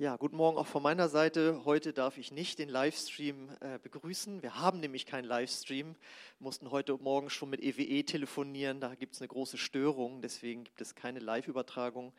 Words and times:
Ja, 0.00 0.16
guten 0.16 0.36
Morgen 0.36 0.56
auch 0.56 0.66
von 0.66 0.82
meiner 0.82 1.10
Seite. 1.10 1.60
Heute 1.66 1.92
darf 1.92 2.16
ich 2.16 2.32
nicht 2.32 2.58
den 2.58 2.70
Livestream 2.70 3.50
äh, 3.60 3.78
begrüßen. 3.82 4.42
Wir 4.42 4.58
haben 4.58 4.80
nämlich 4.80 5.04
keinen 5.04 5.26
Livestream, 5.26 5.94
mussten 6.38 6.70
heute 6.70 6.96
Morgen 6.96 7.28
schon 7.28 7.50
mit 7.50 7.60
EWE 7.60 7.82
e 7.82 8.02
telefonieren. 8.02 8.80
Da 8.80 8.94
gibt 8.94 9.14
es 9.14 9.20
eine 9.20 9.28
große 9.28 9.58
Störung, 9.58 10.22
deswegen 10.22 10.64
gibt 10.64 10.80
es 10.80 10.94
keine 10.94 11.18
Live-Übertragung. 11.18 12.14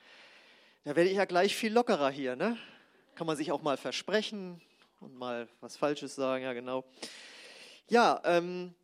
Da 0.84 0.96
werde 0.96 1.10
ich 1.10 1.16
ja 1.18 1.26
gleich 1.26 1.56
viel 1.56 1.74
lockerer 1.74 2.12
hier. 2.12 2.36
Ne? 2.36 2.56
Kann 3.16 3.26
man 3.26 3.36
sich 3.36 3.52
auch 3.52 3.64
mal 3.64 3.78
versprechen 3.78 4.62
und 5.00 5.16
mal 5.16 5.48
was 5.60 5.76
Falsches 5.76 6.14
sagen. 6.14 6.44
Ja, 6.44 6.54
genau. 6.54 6.86
Ja, 7.90 8.22
ähm, 8.26 8.76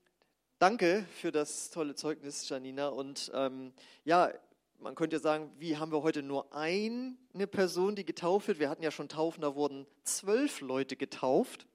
danke 0.58 1.06
für 1.22 1.32
das 1.32 1.70
tolle 1.70 1.94
Zeugnis, 1.94 2.50
Janina. 2.50 2.88
Und 2.88 3.32
ähm, 3.36 3.74
ja, 4.06 4.32
man 4.80 4.96
könnte 4.96 5.20
sagen, 5.20 5.52
wie 5.58 5.78
haben 5.78 5.92
wir 5.92 6.04
heute 6.04 6.24
nur 6.24 6.54
eine 6.54 7.48
Person, 7.50 7.96
die 7.96 8.06
getauft 8.06 8.48
wird? 8.48 8.60
Wir 8.60 8.70
hatten 8.70 8.84
ja 8.84 8.92
schon 8.92 9.10
Taufen, 9.10 9.42
da 9.42 9.56
wurden 9.56 9.88
zwölf 10.04 10.62
Leute 10.62 10.96
getauft. 10.96 11.68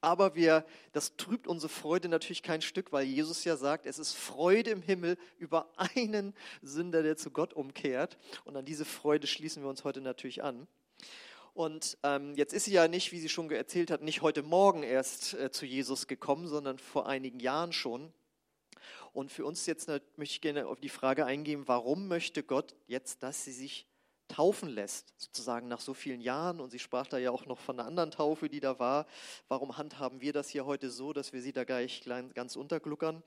Aber 0.00 0.34
wir, 0.34 0.66
das 0.92 1.16
trübt 1.16 1.46
unsere 1.46 1.68
Freude 1.68 2.08
natürlich 2.08 2.42
kein 2.42 2.60
Stück, 2.60 2.90
weil 2.92 3.04
Jesus 3.04 3.44
ja 3.44 3.56
sagt, 3.56 3.86
es 3.86 4.00
ist 4.00 4.14
Freude 4.14 4.70
im 4.70 4.82
Himmel 4.82 5.16
über 5.38 5.70
einen 5.76 6.34
Sünder, 6.60 7.04
der 7.04 7.16
zu 7.16 7.30
Gott 7.30 7.54
umkehrt. 7.54 8.18
Und 8.44 8.56
an 8.56 8.64
diese 8.64 8.84
Freude 8.84 9.28
schließen 9.28 9.62
wir 9.62 9.70
uns 9.70 9.84
heute 9.84 10.00
natürlich 10.00 10.42
an. 10.42 10.66
Und 11.54 11.98
ähm, 12.02 12.34
jetzt 12.34 12.52
ist 12.52 12.64
sie 12.64 12.72
ja 12.72 12.88
nicht, 12.88 13.12
wie 13.12 13.20
sie 13.20 13.28
schon 13.28 13.50
erzählt 13.50 13.90
hat, 13.92 14.02
nicht 14.02 14.22
heute 14.22 14.42
Morgen 14.42 14.82
erst 14.82 15.34
äh, 15.34 15.52
zu 15.52 15.66
Jesus 15.66 16.08
gekommen, 16.08 16.48
sondern 16.48 16.78
vor 16.78 17.06
einigen 17.06 17.38
Jahren 17.38 17.72
schon. 17.72 18.12
Und 19.12 19.30
für 19.30 19.44
uns 19.44 19.66
jetzt 19.66 19.88
möchte 19.88 20.34
ich 20.34 20.40
gerne 20.40 20.66
auf 20.66 20.80
die 20.80 20.88
Frage 20.88 21.26
eingehen, 21.26 21.68
warum 21.68 22.08
möchte 22.08 22.42
Gott 22.42 22.74
jetzt, 22.86 23.22
dass 23.22 23.44
sie 23.44 23.52
sich 23.52 23.86
taufen 24.32 24.70
lässt, 24.70 25.12
sozusagen 25.18 25.68
nach 25.68 25.80
so 25.80 25.92
vielen 25.92 26.20
Jahren. 26.20 26.60
Und 26.60 26.70
sie 26.70 26.78
sprach 26.78 27.06
da 27.06 27.18
ja 27.18 27.30
auch 27.30 27.46
noch 27.46 27.58
von 27.58 27.78
einer 27.78 27.86
anderen 27.86 28.10
Taufe, 28.10 28.48
die 28.48 28.60
da 28.60 28.78
war. 28.78 29.06
Warum 29.48 29.76
handhaben 29.76 30.20
wir 30.20 30.32
das 30.32 30.48
hier 30.48 30.64
heute 30.64 30.90
so, 30.90 31.12
dass 31.12 31.32
wir 31.32 31.42
sie 31.42 31.52
da 31.52 31.64
gleich 31.64 32.02
ganz 32.34 32.56
untergluckern? 32.56 33.22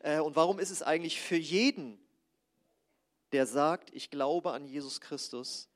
Äh, 0.00 0.18
und 0.18 0.36
warum 0.36 0.58
ist 0.58 0.70
es 0.70 0.82
eigentlich 0.82 1.20
für 1.20 1.36
jeden, 1.36 1.98
der 3.32 3.46
sagt, 3.46 3.94
ich 3.94 4.10
glaube 4.10 4.52
an 4.52 4.66
Jesus 4.66 5.00
Christus, 5.00 5.68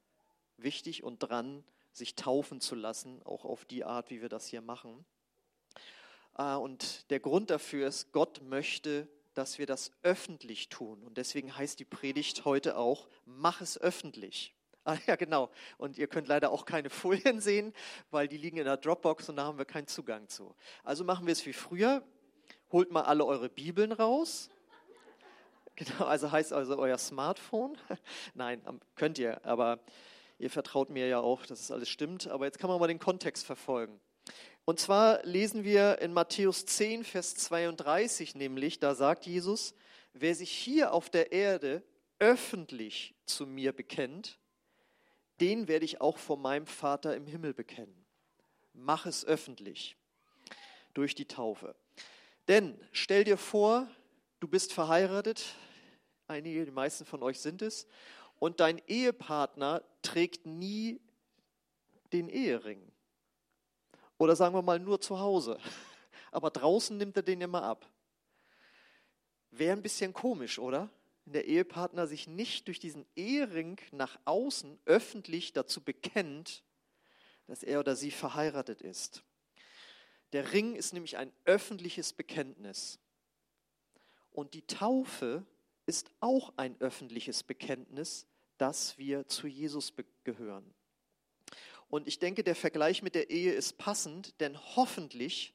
wichtig 0.57 1.05
und 1.05 1.19
dran, 1.19 1.65
sich 1.93 2.15
taufen 2.17 2.61
zu 2.61 2.75
lassen, 2.75 3.23
auch 3.25 3.45
auf 3.45 3.65
die 3.65 3.85
Art, 3.85 4.11
wie 4.11 4.23
wir 4.23 4.29
das 4.29 4.47
hier 4.47 4.63
machen? 4.63 5.05
Äh, 6.37 6.55
und 6.55 7.09
der 7.11 7.21
Grund 7.21 7.51
dafür 7.51 7.87
ist, 7.87 8.13
Gott 8.13 8.43
möchte 8.43 9.07
dass 9.35 9.59
wir 9.59 9.67
das 9.67 9.93
öffentlich 10.03 10.69
tun. 10.69 11.03
Und 11.03 11.19
deswegen 11.19 11.57
heißt 11.57 11.79
die 11.79 11.85
Predigt 11.85 12.45
heute 12.45 12.77
auch, 12.77 13.09
mach 13.25 13.61
es 13.61 13.79
öffentlich. 13.81 14.55
Ah 14.85 14.99
ja, 15.07 15.15
genau. 15.15 15.49
Und 15.79 15.97
ihr 15.97 16.09
könnt 16.09 16.27
leider 16.27 16.51
auch 16.51 16.65
keine 16.65 16.91
Folien 16.91 17.41
sehen, 17.41 17.73
weil 18.11 18.27
die 18.27 18.37
liegen 18.37 18.57
in 18.57 18.65
der 18.65 18.77
Dropbox 18.77 19.29
und 19.29 19.37
da 19.37 19.45
haben 19.45 19.57
wir 19.57 19.65
keinen 19.65 19.87
Zugang 19.87 20.29
zu. 20.29 20.57
Also 20.83 21.05
machen 21.05 21.25
wir 21.25 21.31
es 21.31 21.47
wie 21.47 21.53
früher. 21.53 22.03
Holt 22.73 22.91
mal 22.91 23.03
alle 23.03 23.25
eure 23.25 23.49
Bibeln 23.49 23.93
raus. 23.93 24.51
Genau, 25.77 26.05
also 26.05 26.31
heißt 26.31 26.53
also 26.53 26.77
euer 26.77 26.99
Smartphone. 26.99 27.79
Nein, 28.35 28.61
könnt 28.95 29.19
ihr, 29.19 29.43
aber 29.47 29.79
ihr 30.39 30.51
vertraut 30.51 30.91
mir 30.91 31.07
ja 31.07 31.21
auch, 31.21 31.47
dass 31.47 31.61
es 31.61 31.71
alles 31.71 31.89
stimmt. 31.89 32.29
Aber 32.29 32.45
jetzt 32.45 32.59
kann 32.59 32.69
man 32.69 32.79
mal 32.79 32.89
den 32.89 32.99
Kontext 32.99 33.47
verfolgen. 33.47 33.99
Und 34.65 34.79
zwar 34.79 35.25
lesen 35.25 35.65
wir 35.65 35.99
in 36.01 36.13
Matthäus 36.13 36.67
10, 36.67 37.03
Vers 37.05 37.35
32 37.35 38.37
nämlich, 38.37 38.79
da 38.79 38.95
sagt 38.95 39.27
Jesus, 39.27 39.75
wer 40.13 40.35
sich 40.35 40.51
hier 40.51 40.93
auf 40.93 41.11
der 41.11 41.33
Erde 41.33 41.83
öffentlich 42.21 43.17
zu 43.27 43.47
mir 43.47 43.73
bekennt, 43.73 44.39
den 45.41 45.67
werde 45.67 45.85
ich 45.85 46.01
auch 46.01 46.19
vor 46.19 46.37
meinem 46.37 46.67
Vater 46.67 47.17
im 47.17 47.27
Himmel 47.27 47.55
bekennen. 47.55 48.07
Mach 48.73 49.07
es 49.07 49.25
öffentlich 49.25 49.97
durch 50.95 51.17
die 51.17 51.27
Taufe. 51.27 51.75
Denn 52.47 52.79
stell 52.93 53.25
dir 53.25 53.37
vor, 53.37 53.89
du 54.39 54.47
bist 54.47 54.73
verheiratet, 54.73 55.57
einige, 56.29 56.65
die 56.65 56.71
meisten 56.71 57.05
von 57.05 57.25
euch 57.25 57.41
sind 57.41 57.63
es, 57.63 57.89
und 58.39 58.61
dein 58.61 58.81
Ehepartner 58.87 59.83
trägt 60.03 60.47
nie 60.47 61.01
den 62.13 62.29
Ehering. 62.29 62.92
Oder 64.23 64.37
sagen 64.37 64.55
wir 64.55 64.63
mal 64.63 64.79
nur 64.79 65.01
zu 65.01 65.19
Hause. 65.19 65.59
Aber 66.31 66.53
draußen 66.53 66.97
nimmt 66.97 67.17
er 67.17 67.25
den 67.25 67.41
immer 67.41 67.65
ab. 67.65 67.91
Wäre 69.51 69.73
ein 69.73 69.83
bisschen 69.83 70.13
komisch, 70.13 70.61
oder? 70.61 70.91
Wenn 71.25 71.33
der 71.33 71.47
Ehepartner 71.47 72.07
sich 72.07 72.29
nicht 72.29 72.69
durch 72.69 72.79
diesen 72.79 73.05
Ehering 73.17 73.81
nach 73.91 74.21
außen 74.25 74.79
öffentlich 74.85 75.53
dazu 75.55 75.81
bekennt, 75.81 76.63
dass 77.49 77.65
er 77.65 77.81
oder 77.81 77.97
sie 77.97 78.13
verheiratet 78.13 78.81
ist. 78.81 79.25
Der 80.33 80.53
Ring 80.53 80.77
ist 80.77 80.93
nämlich 80.93 81.17
ein 81.17 81.33
öffentliches 81.45 82.13
Bekenntnis. 82.13 83.01
Und 84.31 84.55
die 84.55 84.65
Taufe 84.69 85.45
ist 85.85 86.13
auch 86.21 86.53
ein 86.57 86.81
öffentliches 86.81 87.43
Bekenntnis, 87.43 88.29
dass 88.57 88.99
wir 88.99 89.27
zu 89.27 89.49
Jesus 89.49 89.93
gehören. 90.23 90.73
Und 91.93 92.09
ich 92.09 92.19
denke, 92.19 92.43
der 92.43 92.55
Vergleich 92.55 93.03
mit 93.03 93.15
der 93.15 93.29
Ehe 93.29 93.53
ist 93.53 93.77
passend, 93.77 94.41
denn 94.41 94.59
hoffentlich 94.77 95.53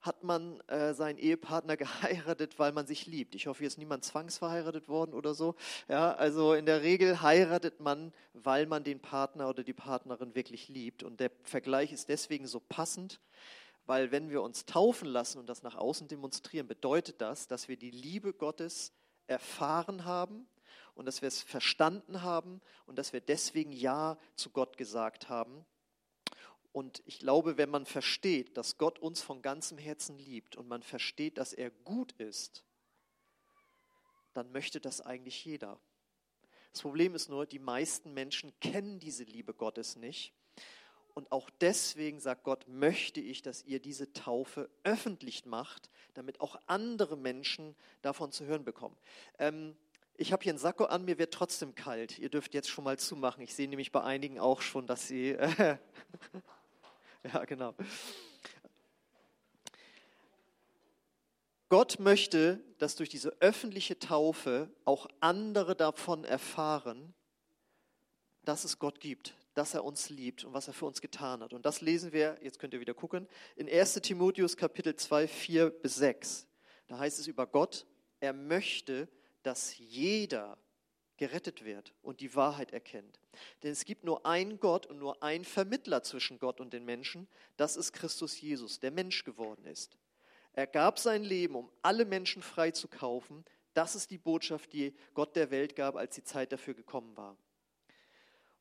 hat 0.00 0.24
man 0.24 0.58
äh, 0.62 0.92
seinen 0.92 1.18
Ehepartner 1.18 1.76
geheiratet, 1.84 2.58
weil 2.58 2.72
man 2.72 2.88
sich 2.88 3.06
liebt. 3.06 3.36
Ich 3.36 3.46
hoffe, 3.46 3.60
hier 3.60 3.68
ist 3.68 3.78
niemand 3.78 4.04
zwangsverheiratet 4.04 4.88
worden 4.88 5.14
oder 5.14 5.34
so. 5.34 5.54
Ja, 5.86 6.14
also 6.14 6.54
in 6.54 6.66
der 6.66 6.82
Regel 6.82 7.22
heiratet 7.22 7.78
man, 7.78 8.12
weil 8.32 8.66
man 8.66 8.82
den 8.82 8.98
Partner 8.98 9.48
oder 9.48 9.62
die 9.62 9.72
Partnerin 9.72 10.34
wirklich 10.34 10.68
liebt. 10.68 11.04
Und 11.04 11.20
der 11.20 11.30
Vergleich 11.44 11.92
ist 11.92 12.08
deswegen 12.08 12.48
so 12.48 12.58
passend, 12.58 13.20
weil 13.86 14.10
wenn 14.10 14.30
wir 14.30 14.42
uns 14.42 14.66
taufen 14.66 15.06
lassen 15.06 15.38
und 15.38 15.48
das 15.48 15.62
nach 15.62 15.76
außen 15.76 16.08
demonstrieren, 16.08 16.66
bedeutet 16.66 17.20
das, 17.20 17.46
dass 17.46 17.68
wir 17.68 17.76
die 17.76 17.92
Liebe 17.92 18.32
Gottes 18.32 18.92
erfahren 19.28 20.06
haben 20.06 20.48
und 20.94 21.06
dass 21.06 21.22
wir 21.22 21.28
es 21.28 21.42
verstanden 21.42 22.22
haben 22.22 22.60
und 22.86 22.96
dass 22.98 23.12
wir 23.12 23.20
deswegen 23.20 23.72
Ja 23.72 24.18
zu 24.36 24.50
Gott 24.50 24.76
gesagt 24.76 25.28
haben. 25.28 25.64
Und 26.72 27.02
ich 27.04 27.18
glaube, 27.18 27.58
wenn 27.58 27.68
man 27.68 27.84
versteht, 27.84 28.56
dass 28.56 28.78
Gott 28.78 28.98
uns 28.98 29.20
von 29.20 29.42
ganzem 29.42 29.76
Herzen 29.76 30.18
liebt 30.18 30.56
und 30.56 30.68
man 30.68 30.82
versteht, 30.82 31.36
dass 31.38 31.52
er 31.52 31.70
gut 31.70 32.12
ist, 32.12 32.64
dann 34.32 34.50
möchte 34.52 34.80
das 34.80 35.02
eigentlich 35.02 35.44
jeder. 35.44 35.78
Das 36.72 36.80
Problem 36.80 37.14
ist 37.14 37.28
nur, 37.28 37.44
die 37.44 37.58
meisten 37.58 38.14
Menschen 38.14 38.58
kennen 38.60 38.98
diese 38.98 39.24
Liebe 39.24 39.52
Gottes 39.52 39.96
nicht. 39.96 40.32
Und 41.14 41.30
auch 41.30 41.50
deswegen 41.60 42.20
sagt 42.20 42.44
Gott, 42.44 42.66
möchte 42.68 43.20
ich, 43.20 43.42
dass 43.42 43.64
ihr 43.64 43.80
diese 43.80 44.14
Taufe 44.14 44.70
öffentlich 44.82 45.44
macht, 45.44 45.90
damit 46.14 46.40
auch 46.40 46.58
andere 46.66 47.18
Menschen 47.18 47.76
davon 48.00 48.32
zu 48.32 48.46
hören 48.46 48.64
bekommen. 48.64 48.96
Ähm, 49.38 49.76
ich 50.22 50.32
habe 50.32 50.44
hier 50.44 50.52
einen 50.52 50.58
Sakko 50.58 50.84
an, 50.84 51.04
mir 51.04 51.18
wird 51.18 51.34
trotzdem 51.34 51.74
kalt. 51.74 52.16
Ihr 52.20 52.28
dürft 52.28 52.54
jetzt 52.54 52.70
schon 52.70 52.84
mal 52.84 52.96
zumachen. 52.96 53.42
Ich 53.42 53.54
sehe 53.54 53.68
nämlich 53.68 53.90
bei 53.90 54.02
einigen 54.02 54.38
auch 54.38 54.60
schon, 54.60 54.86
dass 54.86 55.08
sie. 55.08 55.30
Äh, 55.30 55.78
ja, 57.32 57.44
genau. 57.44 57.74
Gott 61.68 61.98
möchte, 61.98 62.62
dass 62.78 62.94
durch 62.94 63.08
diese 63.08 63.30
öffentliche 63.40 63.98
Taufe 63.98 64.70
auch 64.84 65.08
andere 65.18 65.74
davon 65.74 66.22
erfahren, 66.22 67.14
dass 68.44 68.62
es 68.62 68.78
Gott 68.78 69.00
gibt, 69.00 69.34
dass 69.54 69.74
er 69.74 69.82
uns 69.82 70.08
liebt 70.08 70.44
und 70.44 70.52
was 70.52 70.68
er 70.68 70.74
für 70.74 70.86
uns 70.86 71.00
getan 71.00 71.42
hat. 71.42 71.52
Und 71.52 71.66
das 71.66 71.80
lesen 71.80 72.12
wir, 72.12 72.38
jetzt 72.42 72.60
könnt 72.60 72.74
ihr 72.74 72.80
wieder 72.80 72.94
gucken, 72.94 73.26
in 73.56 73.68
1 73.68 73.94
Timotheus 73.94 74.56
Kapitel 74.56 74.94
2, 74.94 75.26
4 75.26 75.70
bis 75.70 75.96
6. 75.96 76.46
Da 76.86 76.98
heißt 76.98 77.18
es 77.18 77.26
über 77.26 77.48
Gott, 77.48 77.86
er 78.20 78.32
möchte, 78.32 79.08
dass 79.08 79.21
jeder 79.78 80.58
gerettet 81.16 81.64
wird 81.64 81.94
und 82.02 82.20
die 82.20 82.34
Wahrheit 82.34 82.72
erkennt. 82.72 83.20
Denn 83.62 83.70
es 83.72 83.84
gibt 83.84 84.04
nur 84.04 84.26
einen 84.26 84.58
Gott 84.58 84.86
und 84.86 84.98
nur 84.98 85.22
einen 85.22 85.44
Vermittler 85.44 86.02
zwischen 86.02 86.38
Gott 86.38 86.60
und 86.60 86.72
den 86.72 86.84
Menschen, 86.84 87.28
das 87.56 87.76
ist 87.76 87.92
Christus 87.92 88.40
Jesus, 88.40 88.80
der 88.80 88.90
Mensch 88.90 89.24
geworden 89.24 89.64
ist. 89.66 89.96
Er 90.52 90.66
gab 90.66 90.98
sein 90.98 91.22
Leben, 91.22 91.54
um 91.54 91.70
alle 91.80 92.04
Menschen 92.04 92.42
frei 92.42 92.72
zu 92.72 92.88
kaufen. 92.88 93.44
Das 93.72 93.94
ist 93.94 94.10
die 94.10 94.18
Botschaft, 94.18 94.72
die 94.72 94.94
Gott 95.14 95.36
der 95.36 95.50
Welt 95.50 95.76
gab, 95.76 95.96
als 95.96 96.14
die 96.14 96.24
Zeit 96.24 96.52
dafür 96.52 96.74
gekommen 96.74 97.16
war. 97.16 97.36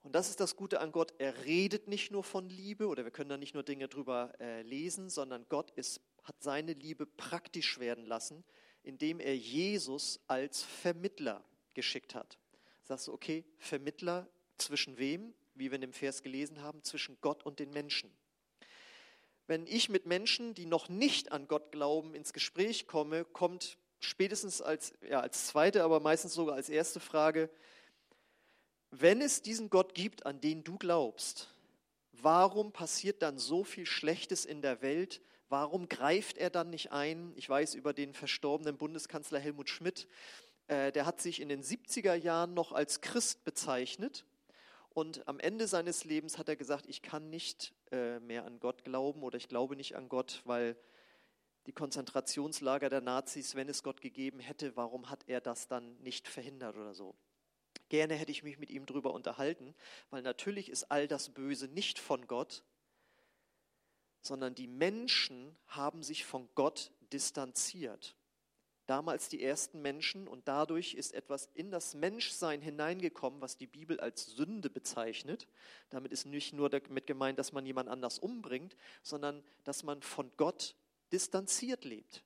Und 0.03 0.15
das 0.15 0.29
ist 0.29 0.39
das 0.39 0.55
Gute 0.55 0.79
an 0.79 0.91
Gott. 0.91 1.13
Er 1.19 1.45
redet 1.45 1.87
nicht 1.87 2.11
nur 2.11 2.23
von 2.23 2.49
Liebe 2.49 2.87
oder 2.87 3.03
wir 3.03 3.11
können 3.11 3.29
da 3.29 3.37
nicht 3.37 3.53
nur 3.53 3.63
Dinge 3.63 3.87
drüber 3.87 4.33
äh, 4.39 4.61
lesen, 4.63 5.09
sondern 5.09 5.45
Gott 5.49 5.71
ist, 5.71 6.01
hat 6.23 6.41
seine 6.41 6.73
Liebe 6.73 7.05
praktisch 7.05 7.79
werden 7.79 8.05
lassen, 8.05 8.43
indem 8.83 9.19
er 9.19 9.35
Jesus 9.35 10.19
als 10.27 10.63
Vermittler 10.63 11.43
geschickt 11.73 12.15
hat. 12.15 12.37
Sagst 12.83 13.07
du, 13.07 13.13
okay, 13.13 13.45
Vermittler 13.57 14.27
zwischen 14.57 14.97
wem? 14.97 15.33
Wie 15.53 15.69
wir 15.69 15.75
in 15.75 15.81
dem 15.81 15.93
Vers 15.93 16.23
gelesen 16.23 16.61
haben, 16.61 16.83
zwischen 16.83 17.17
Gott 17.21 17.45
und 17.45 17.59
den 17.59 17.71
Menschen. 17.71 18.11
Wenn 19.47 19.67
ich 19.67 19.89
mit 19.89 20.05
Menschen, 20.05 20.53
die 20.53 20.65
noch 20.65 20.87
nicht 20.87 21.31
an 21.31 21.47
Gott 21.47 21.71
glauben, 21.71 22.15
ins 22.15 22.31
Gespräch 22.31 22.87
komme, 22.87 23.25
kommt 23.25 23.77
spätestens 23.99 24.61
als, 24.61 24.93
ja, 25.07 25.19
als 25.19 25.47
zweite, 25.47 25.83
aber 25.83 25.99
meistens 25.99 26.33
sogar 26.33 26.55
als 26.55 26.69
erste 26.69 26.99
Frage, 26.99 27.49
wenn 28.91 29.21
es 29.21 29.41
diesen 29.41 29.69
Gott 29.69 29.93
gibt, 29.93 30.25
an 30.25 30.41
den 30.41 30.63
du 30.63 30.77
glaubst, 30.77 31.53
warum 32.11 32.71
passiert 32.71 33.21
dann 33.21 33.37
so 33.37 33.63
viel 33.63 33.85
Schlechtes 33.85 34.45
in 34.45 34.61
der 34.61 34.81
Welt? 34.81 35.21
Warum 35.51 35.89
greift 35.89 36.37
er 36.37 36.49
dann 36.49 36.69
nicht 36.69 36.93
ein? 36.93 37.33
Ich 37.35 37.49
weiß 37.49 37.75
über 37.75 37.91
den 37.91 38.13
verstorbenen 38.13 38.77
Bundeskanzler 38.77 39.37
Helmut 39.37 39.69
Schmidt, 39.69 40.07
äh, 40.67 40.93
der 40.93 41.05
hat 41.05 41.19
sich 41.19 41.41
in 41.41 41.49
den 41.49 41.61
70er 41.61 42.13
Jahren 42.15 42.53
noch 42.53 42.71
als 42.71 43.01
Christ 43.01 43.43
bezeichnet. 43.43 44.25
Und 44.91 45.27
am 45.27 45.41
Ende 45.41 45.67
seines 45.67 46.05
Lebens 46.05 46.37
hat 46.37 46.47
er 46.47 46.55
gesagt, 46.55 46.85
ich 46.87 47.01
kann 47.01 47.29
nicht 47.29 47.73
äh, 47.91 48.21
mehr 48.21 48.45
an 48.45 48.61
Gott 48.61 48.85
glauben 48.85 49.23
oder 49.23 49.35
ich 49.35 49.49
glaube 49.49 49.75
nicht 49.75 49.97
an 49.97 50.07
Gott, 50.07 50.41
weil 50.45 50.77
die 51.65 51.73
Konzentrationslager 51.73 52.87
der 52.87 53.01
Nazis, 53.01 53.53
wenn 53.53 53.67
es 53.67 53.83
Gott 53.83 53.99
gegeben 53.99 54.39
hätte, 54.39 54.77
warum 54.77 55.09
hat 55.09 55.27
er 55.27 55.41
das 55.41 55.67
dann 55.67 55.97
nicht 55.97 56.29
verhindert 56.29 56.77
oder 56.77 56.93
so? 56.93 57.13
Gerne 57.89 58.13
hätte 58.13 58.31
ich 58.31 58.43
mich 58.43 58.57
mit 58.57 58.69
ihm 58.69 58.85
darüber 58.85 59.13
unterhalten, 59.13 59.75
weil 60.11 60.21
natürlich 60.21 60.69
ist 60.69 60.85
all 60.91 61.09
das 61.09 61.27
Böse 61.27 61.67
nicht 61.67 61.99
von 61.99 62.25
Gott, 62.25 62.63
sondern 64.21 64.55
die 64.55 64.67
Menschen 64.67 65.55
haben 65.67 66.03
sich 66.03 66.25
von 66.25 66.49
Gott 66.55 66.91
distanziert. 67.11 68.15
Damals 68.87 69.29
die 69.29 69.41
ersten 69.41 69.81
Menschen 69.81 70.27
und 70.27 70.47
dadurch 70.47 70.95
ist 70.95 71.13
etwas 71.13 71.49
in 71.53 71.71
das 71.71 71.93
Menschsein 71.93 72.61
hineingekommen, 72.61 73.39
was 73.39 73.55
die 73.55 73.67
Bibel 73.67 73.99
als 73.99 74.25
Sünde 74.25 74.69
bezeichnet. 74.69 75.47
Damit 75.89 76.11
ist 76.11 76.25
nicht 76.25 76.53
nur 76.53 76.69
damit 76.69 77.07
gemeint, 77.07 77.39
dass 77.39 77.53
man 77.53 77.65
jemand 77.65 77.89
anders 77.89 78.19
umbringt, 78.19 78.75
sondern 79.01 79.43
dass 79.63 79.83
man 79.83 80.01
von 80.01 80.31
Gott 80.35 80.75
distanziert 81.11 81.85
lebt. 81.85 82.23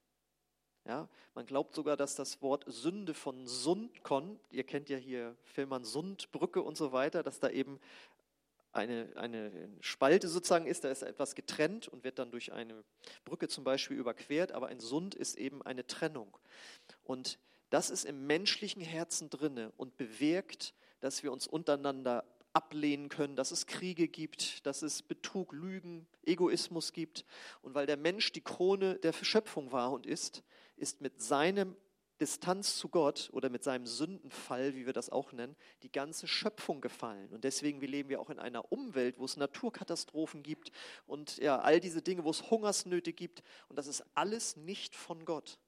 Ja, 0.86 1.10
man 1.34 1.48
glaubt 1.48 1.74
sogar, 1.74 1.98
dass 1.98 2.16
das 2.16 2.44
Wort 2.44 2.64
Sünde 2.68 3.16
von 3.16 3.48
Sund 3.48 4.04
kommt. 4.04 4.40
Ihr 4.52 4.64
kennt 4.64 4.88
ja 4.88 4.98
hier 4.98 5.36
Filmern 5.44 5.84
Sundbrücke 5.84 6.62
und 6.62 6.78
so 6.78 6.92
weiter, 6.92 7.24
dass 7.24 7.40
da 7.40 7.50
eben 7.50 7.80
eine, 8.76 9.10
eine 9.16 9.52
Spalte 9.82 10.28
sozusagen 10.28 10.68
ist, 10.68 10.84
da 10.84 10.90
ist 10.90 11.02
etwas 11.02 11.36
getrennt 11.36 11.88
und 11.88 12.04
wird 12.04 12.20
dann 12.20 12.32
durch 12.32 12.54
eine 12.54 12.84
Brücke 13.24 13.48
zum 13.48 13.64
Beispiel 13.64 13.98
überquert, 13.98 14.52
aber 14.52 14.68
ein 14.68 14.80
Sund 14.80 15.16
ist 15.16 15.38
eben 15.38 15.62
eine 15.62 15.88
Trennung. 15.88 16.38
Und 17.04 17.40
das 17.70 17.90
ist 17.90 18.06
im 18.06 18.28
menschlichen 18.28 18.82
Herzen 18.82 19.30
drinne 19.30 19.72
und 19.78 19.98
bewirkt, 19.98 20.74
dass 21.00 21.24
wir 21.24 21.32
uns 21.32 21.48
untereinander 21.48 22.24
ablehnen 22.54 23.10
können, 23.10 23.36
dass 23.36 23.52
es 23.52 23.68
Kriege 23.68 24.08
gibt, 24.08 24.66
dass 24.66 24.82
es 24.82 25.02
Betrug, 25.02 25.52
Lügen, 25.52 26.08
Egoismus 26.24 26.94
gibt. 26.94 27.26
Und 27.62 27.76
weil 27.76 27.86
der 27.86 27.98
Mensch 27.98 28.32
die 28.32 28.42
Krone 28.42 28.96
der 29.00 29.12
Verschöpfung 29.12 29.72
war 29.74 29.92
und 29.92 30.06
ist, 30.06 30.42
ist 30.78 31.02
mit 31.02 31.22
seinem 31.22 31.76
Distanz 32.20 32.78
zu 32.78 32.88
Gott 32.88 33.30
oder 33.34 33.50
mit 33.50 33.64
seinem 33.64 33.86
Sündenfall, 33.86 34.76
wie 34.76 34.86
wir 34.86 34.94
das 34.94 35.10
auch 35.10 35.34
nennen, 35.34 35.56
die 35.84 35.92
ganze 35.92 36.28
Schöpfung 36.28 36.80
gefallen. 36.80 37.30
Und 37.32 37.44
deswegen 37.44 37.82
leben 37.82 38.10
wir 38.10 38.22
auch 38.22 38.30
in 38.30 38.40
einer 38.40 38.72
Umwelt, 38.72 39.20
wo 39.20 39.26
es 39.26 39.36
Naturkatastrophen 39.36 40.42
gibt 40.42 40.72
und 41.06 41.38
ja, 41.38 41.60
all 41.60 41.80
diese 41.80 42.02
Dinge, 42.02 42.24
wo 42.24 42.30
es 42.30 42.50
Hungersnöte 42.50 43.12
gibt. 43.12 43.44
Und 43.68 43.78
das 43.78 43.88
ist 43.88 44.04
alles 44.14 44.56
nicht 44.56 44.96
von 44.96 45.26
Gott, 45.26 45.60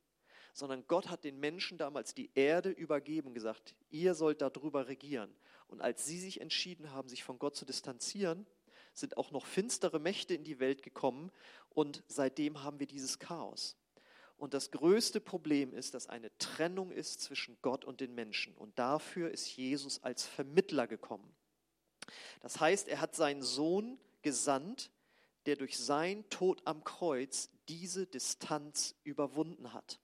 sondern 0.54 0.86
Gott 0.88 1.10
hat 1.10 1.24
den 1.24 1.40
Menschen 1.40 1.78
damals 1.78 2.14
die 2.14 2.32
Erde 2.34 2.70
übergeben 2.70 3.34
gesagt, 3.34 3.76
ihr 3.90 4.16
sollt 4.16 4.42
darüber 4.42 4.88
regieren. 4.88 5.36
Und 5.68 5.82
als 5.82 6.06
sie 6.06 6.20
sich 6.20 6.40
entschieden 6.40 6.92
haben, 6.92 7.10
sich 7.10 7.24
von 7.24 7.40
Gott 7.40 7.58
zu 7.58 7.66
distanzieren, 7.66 8.48
sind 8.94 9.18
auch 9.18 9.32
noch 9.32 9.46
finstere 9.46 10.00
Mächte 10.00 10.34
in 10.34 10.44
die 10.44 10.60
Welt 10.60 10.82
gekommen 10.82 11.32
und 11.70 12.04
seitdem 12.08 12.64
haben 12.64 12.80
wir 12.80 12.88
dieses 12.88 13.20
Chaos. 13.20 13.78
Und 14.38 14.54
das 14.54 14.70
größte 14.72 15.20
Problem 15.20 15.74
ist, 15.74 15.96
dass 15.96 16.08
eine 16.08 16.36
Trennung 16.38 16.92
ist 16.92 17.22
zwischen 17.22 17.58
Gott 17.62 17.86
und 17.86 18.00
den 18.00 18.14
Menschen. 18.14 18.56
Und 18.56 18.78
dafür 18.78 19.32
ist 19.32 19.56
Jesus 19.58 20.04
als 20.04 20.26
Vermittler 20.26 20.88
gekommen. 20.88 21.36
Das 22.42 22.60
heißt, 22.60 22.88
er 22.88 23.02
hat 23.02 23.16
seinen 23.16 23.42
Sohn 23.42 24.00
gesandt, 24.22 24.92
der 25.48 25.56
durch 25.56 25.78
sein 25.78 26.30
Tod 26.30 26.62
am 26.66 26.84
Kreuz 26.84 27.50
diese 27.68 28.06
Distanz 28.06 28.96
überwunden 29.04 29.74
hat. 29.74 30.00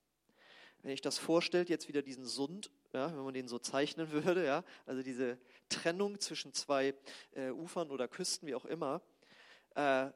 Wenn 0.81 0.91
ich 0.91 1.01
das 1.01 1.17
vorstellt, 1.17 1.69
jetzt 1.69 1.87
wieder 1.87 2.01
diesen 2.01 2.25
Sund, 2.25 2.71
ja, 2.91 3.15
wenn 3.15 3.23
man 3.23 3.33
den 3.33 3.47
so 3.47 3.59
zeichnen 3.59 4.11
würde, 4.25 4.45
ja, 4.45 4.63
also 4.85 5.03
diese 5.03 5.37
Trennung 5.69 6.19
zwischen 6.19 6.53
zwei 6.53 6.95
äh, 7.33 7.51
Ufern 7.51 7.91
oder 7.91 8.07
Küsten, 8.07 8.47
wie 8.47 8.55
auch 8.55 8.65
immer, 8.65 9.01
äh, 9.75 10.09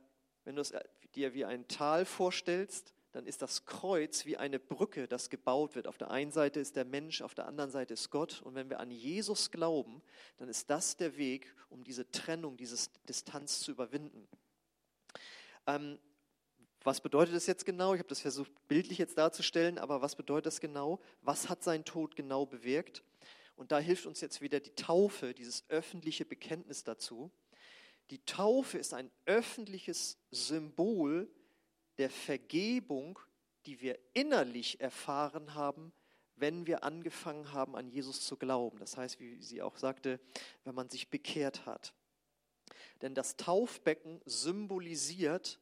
wenn 0.44 0.56
du 0.56 0.62
es 0.62 0.72
äh, 0.72 0.84
dir 1.16 1.34
wie 1.34 1.46
ein 1.46 1.68
Tal 1.68 2.06
vorstellst, 2.06 2.94
dann 3.18 3.26
ist 3.26 3.42
das 3.42 3.66
Kreuz 3.66 4.28
wie 4.28 4.38
eine 4.38 4.60
Brücke, 4.60 5.08
das 5.08 5.32
gebaut 5.32 5.74
wird. 5.74 5.88
Auf 5.88 5.98
der 5.98 6.12
einen 6.12 6.30
Seite 6.32 6.60
ist 6.60 6.76
der 6.76 6.86
Mensch, 6.86 7.24
auf 7.24 7.34
der 7.34 7.48
anderen 7.48 7.72
Seite 7.72 7.96
ist 7.96 8.12
Gott. 8.12 8.44
Und 8.44 8.54
wenn 8.54 8.70
wir 8.70 8.80
an 8.80 8.92
Jesus 8.92 9.50
glauben, 9.50 10.04
dann 10.38 10.50
ist 10.50 10.70
das 10.70 10.98
der 10.98 11.18
Weg, 11.18 11.52
um 11.70 11.84
diese 11.84 12.12
Trennung, 12.12 12.58
diese 12.58 12.78
Distanz 13.10 13.62
zu 13.62 13.72
überwinden. 13.72 14.28
Ähm, 15.66 15.98
was 16.84 17.02
bedeutet 17.02 17.34
das 17.34 17.48
jetzt 17.48 17.66
genau? 17.66 17.96
Ich 17.96 18.00
habe 18.00 18.08
das 18.08 18.20
versucht 18.20 18.52
bildlich 18.68 19.00
jetzt 19.00 19.18
darzustellen, 19.18 19.80
aber 19.80 20.04
was 20.04 20.16
bedeutet 20.16 20.46
das 20.46 20.60
genau? 20.60 21.02
Was 21.24 21.50
hat 21.50 21.64
sein 21.64 21.86
Tod 21.86 22.16
genau 22.16 22.46
bewirkt? 22.46 23.04
Und 23.56 23.72
da 23.72 23.80
hilft 23.80 24.06
uns 24.06 24.22
jetzt 24.22 24.42
wieder 24.42 24.60
die 24.60 24.76
Taufe, 24.76 25.34
dieses 25.34 25.68
öffentliche 25.70 26.24
Bekenntnis 26.24 26.84
dazu. 26.84 27.32
Die 28.12 28.24
Taufe 28.26 28.78
ist 28.78 28.94
ein 28.94 29.10
öffentliches 29.26 30.20
Symbol 30.30 31.28
der 31.98 32.10
Vergebung, 32.10 33.20
die 33.66 33.82
wir 33.82 34.00
innerlich 34.14 34.80
erfahren 34.80 35.54
haben, 35.56 35.92
wenn 36.36 36.68
wir 36.68 36.84
angefangen 36.84 37.52
haben, 37.52 37.76
an 37.76 37.90
Jesus 37.90 38.22
zu 38.22 38.38
glauben. 38.38 38.78
Das 38.80 38.96
heißt, 38.96 39.20
wie 39.20 39.42
sie 39.42 39.62
auch 39.62 39.78
sagte, 39.78 40.20
wenn 40.64 40.76
man 40.76 40.90
sich 40.90 41.10
bekehrt 41.10 41.66
hat. 41.66 41.94
Denn 43.02 43.16
das 43.16 43.36
Taufbecken 43.38 44.22
symbolisiert 44.26 45.60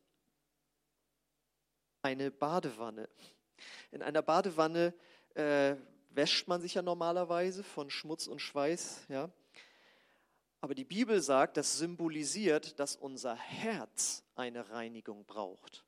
eine 2.02 2.30
Badewanne. 2.30 3.10
In 3.92 4.04
einer 4.04 4.22
Badewanne 4.22 4.94
äh, 5.34 5.76
wäscht 6.10 6.48
man 6.48 6.62
sich 6.62 6.76
ja 6.76 6.82
normalerweise 6.82 7.64
von 7.64 7.90
Schmutz 7.90 8.28
und 8.28 8.40
Schweiß, 8.40 9.06
ja. 9.10 9.30
Aber 10.62 10.76
die 10.76 10.86
Bibel 10.86 11.22
sagt, 11.22 11.58
das 11.58 11.78
symbolisiert, 11.78 12.80
dass 12.80 12.96
unser 12.96 13.36
Herz 13.36 14.24
eine 14.36 14.70
Reinigung 14.70 15.24
braucht 15.26 15.85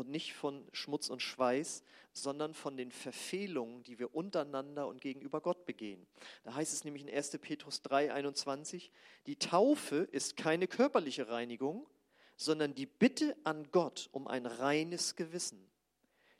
und 0.00 0.08
nicht 0.08 0.32
von 0.32 0.66
Schmutz 0.72 1.10
und 1.10 1.20
Schweiß, 1.20 1.84
sondern 2.12 2.54
von 2.54 2.76
den 2.76 2.90
Verfehlungen, 2.90 3.82
die 3.84 3.98
wir 3.98 4.14
untereinander 4.14 4.88
und 4.88 5.00
gegenüber 5.00 5.40
Gott 5.40 5.66
begehen. 5.66 6.06
Da 6.42 6.54
heißt 6.54 6.72
es 6.72 6.84
nämlich 6.84 7.02
in 7.02 7.14
1. 7.14 7.38
Petrus 7.40 7.82
3, 7.82 8.12
21, 8.12 8.90
die 9.26 9.36
Taufe 9.36 10.08
ist 10.10 10.36
keine 10.36 10.66
körperliche 10.66 11.28
Reinigung, 11.28 11.86
sondern 12.36 12.74
die 12.74 12.86
Bitte 12.86 13.36
an 13.44 13.70
Gott 13.70 14.08
um 14.12 14.26
ein 14.26 14.46
reines 14.46 15.14
Gewissen. 15.14 15.70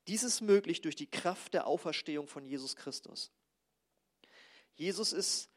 Dies 0.08 0.22
ist 0.22 0.40
möglich 0.40 0.80
durch 0.80 0.96
die 0.96 1.10
Kraft 1.10 1.54
der 1.54 1.66
Auferstehung 1.66 2.26
von 2.26 2.44
Jesus 2.46 2.74
Christus. 2.74 3.30
Jesus 4.74 5.12
ist 5.12 5.50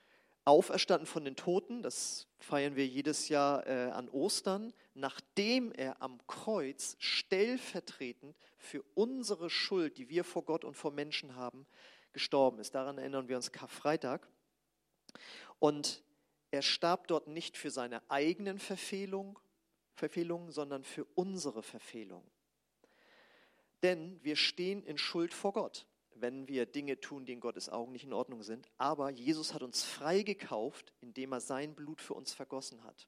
auferstanden 0.45 1.05
von 1.05 1.23
den 1.23 1.35
Toten, 1.35 1.81
das 1.81 2.27
feiern 2.39 2.75
wir 2.75 2.85
jedes 2.85 3.29
Jahr 3.29 3.65
äh, 3.65 3.91
an 3.91 4.09
Ostern, 4.09 4.73
nachdem 4.93 5.71
er 5.71 6.01
am 6.01 6.19
Kreuz 6.27 6.95
stellvertretend 7.00 8.35
für 8.57 8.83
unsere 8.93 9.50
Schuld, 9.50 9.97
die 9.97 10.09
wir 10.09 10.23
vor 10.23 10.43
Gott 10.43 10.65
und 10.65 10.75
vor 10.75 10.91
Menschen 10.91 11.35
haben, 11.35 11.65
gestorben 12.12 12.59
ist. 12.59 12.75
Daran 12.75 12.97
erinnern 12.97 13.29
wir 13.29 13.38
uns 13.38 13.51
Karfreitag. 13.51 14.27
Und 15.59 16.03
er 16.51 16.62
starb 16.62 17.07
dort 17.07 17.27
nicht 17.27 17.57
für 17.57 17.71
seine 17.71 18.01
eigenen 18.09 18.59
Verfehlung, 18.59 19.39
Verfehlungen, 19.95 20.51
sondern 20.51 20.83
für 20.83 21.05
unsere 21.15 21.63
Verfehlung. 21.63 22.23
Denn 23.81 24.19
wir 24.23 24.35
stehen 24.35 24.83
in 24.83 24.97
Schuld 24.97 25.33
vor 25.33 25.53
Gott 25.53 25.85
wenn 26.15 26.48
wir 26.48 26.65
Dinge 26.65 27.00
tun, 27.00 27.25
die 27.25 27.34
in 27.34 27.39
Gottes 27.39 27.70
Augen 27.70 27.91
nicht 27.91 28.05
in 28.05 28.13
Ordnung 28.13 28.43
sind. 28.43 28.70
Aber 28.77 29.10
Jesus 29.10 29.53
hat 29.53 29.63
uns 29.63 29.84
freigekauft, 29.84 30.93
indem 31.01 31.34
er 31.34 31.41
sein 31.41 31.75
Blut 31.75 32.01
für 32.01 32.13
uns 32.13 32.34
vergossen 32.34 32.84
hat. 32.84 33.08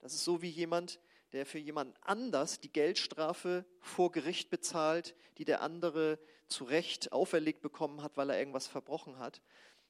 Das 0.00 0.14
ist 0.14 0.24
so 0.24 0.42
wie 0.42 0.48
jemand, 0.48 1.00
der 1.32 1.46
für 1.46 1.58
jemand 1.58 1.96
anders 2.02 2.60
die 2.60 2.72
Geldstrafe 2.72 3.64
vor 3.80 4.10
Gericht 4.10 4.50
bezahlt, 4.50 5.14
die 5.38 5.44
der 5.44 5.60
andere 5.60 6.18
zu 6.48 6.64
Recht 6.64 7.12
auferlegt 7.12 7.60
bekommen 7.60 8.02
hat, 8.02 8.16
weil 8.16 8.30
er 8.30 8.38
irgendwas 8.38 8.66
verbrochen 8.66 9.18
hat. 9.18 9.40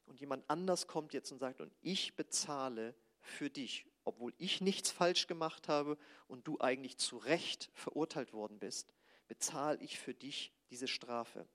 Und 0.07 0.21
jemand 0.21 0.45
anders 0.49 0.87
kommt 0.87 1.15
jetzt 1.15 1.33
und 1.33 1.39
sagt, 1.39 1.61
und 1.61 1.73
ich 1.81 2.17
bezahle 2.17 2.95
für 3.21 3.49
dich, 3.49 3.87
obwohl 4.05 4.35
ich 4.39 4.61
nichts 4.61 4.91
falsch 4.91 5.27
gemacht 5.27 5.69
habe 5.69 5.97
und 6.27 6.47
du 6.47 6.59
eigentlich 6.61 6.99
zu 6.99 7.17
Recht 7.17 7.71
verurteilt 7.75 8.33
worden 8.33 8.59
bist, 8.59 8.93
bezahle 9.29 9.79
ich 9.81 9.99
für 9.99 10.15
dich 10.15 10.53
diese 10.71 10.89
Strafe. 10.89 11.47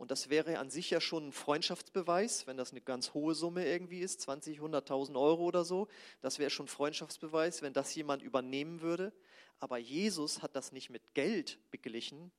Und 0.00 0.10
das 0.10 0.30
wäre 0.30 0.58
an 0.58 0.70
sich 0.70 0.88
ja 0.88 0.98
schon 0.98 1.28
ein 1.28 1.32
Freundschaftsbeweis, 1.32 2.46
wenn 2.46 2.56
das 2.56 2.70
eine 2.70 2.80
ganz 2.80 3.12
hohe 3.12 3.34
Summe 3.34 3.66
irgendwie 3.66 4.00
ist, 4.00 4.22
20, 4.22 4.58
100.000 4.58 5.14
Euro 5.20 5.44
oder 5.44 5.62
so. 5.62 5.88
Das 6.22 6.38
wäre 6.38 6.48
schon 6.48 6.68
Freundschaftsbeweis, 6.68 7.60
wenn 7.60 7.74
das 7.74 7.94
jemand 7.94 8.22
übernehmen 8.22 8.80
würde. 8.80 9.12
Aber 9.58 9.76
Jesus 9.76 10.40
hat 10.40 10.56
das 10.56 10.72
nicht 10.72 10.88
mit 10.88 11.12
Geld 11.12 11.58
beglichen, 11.70 12.32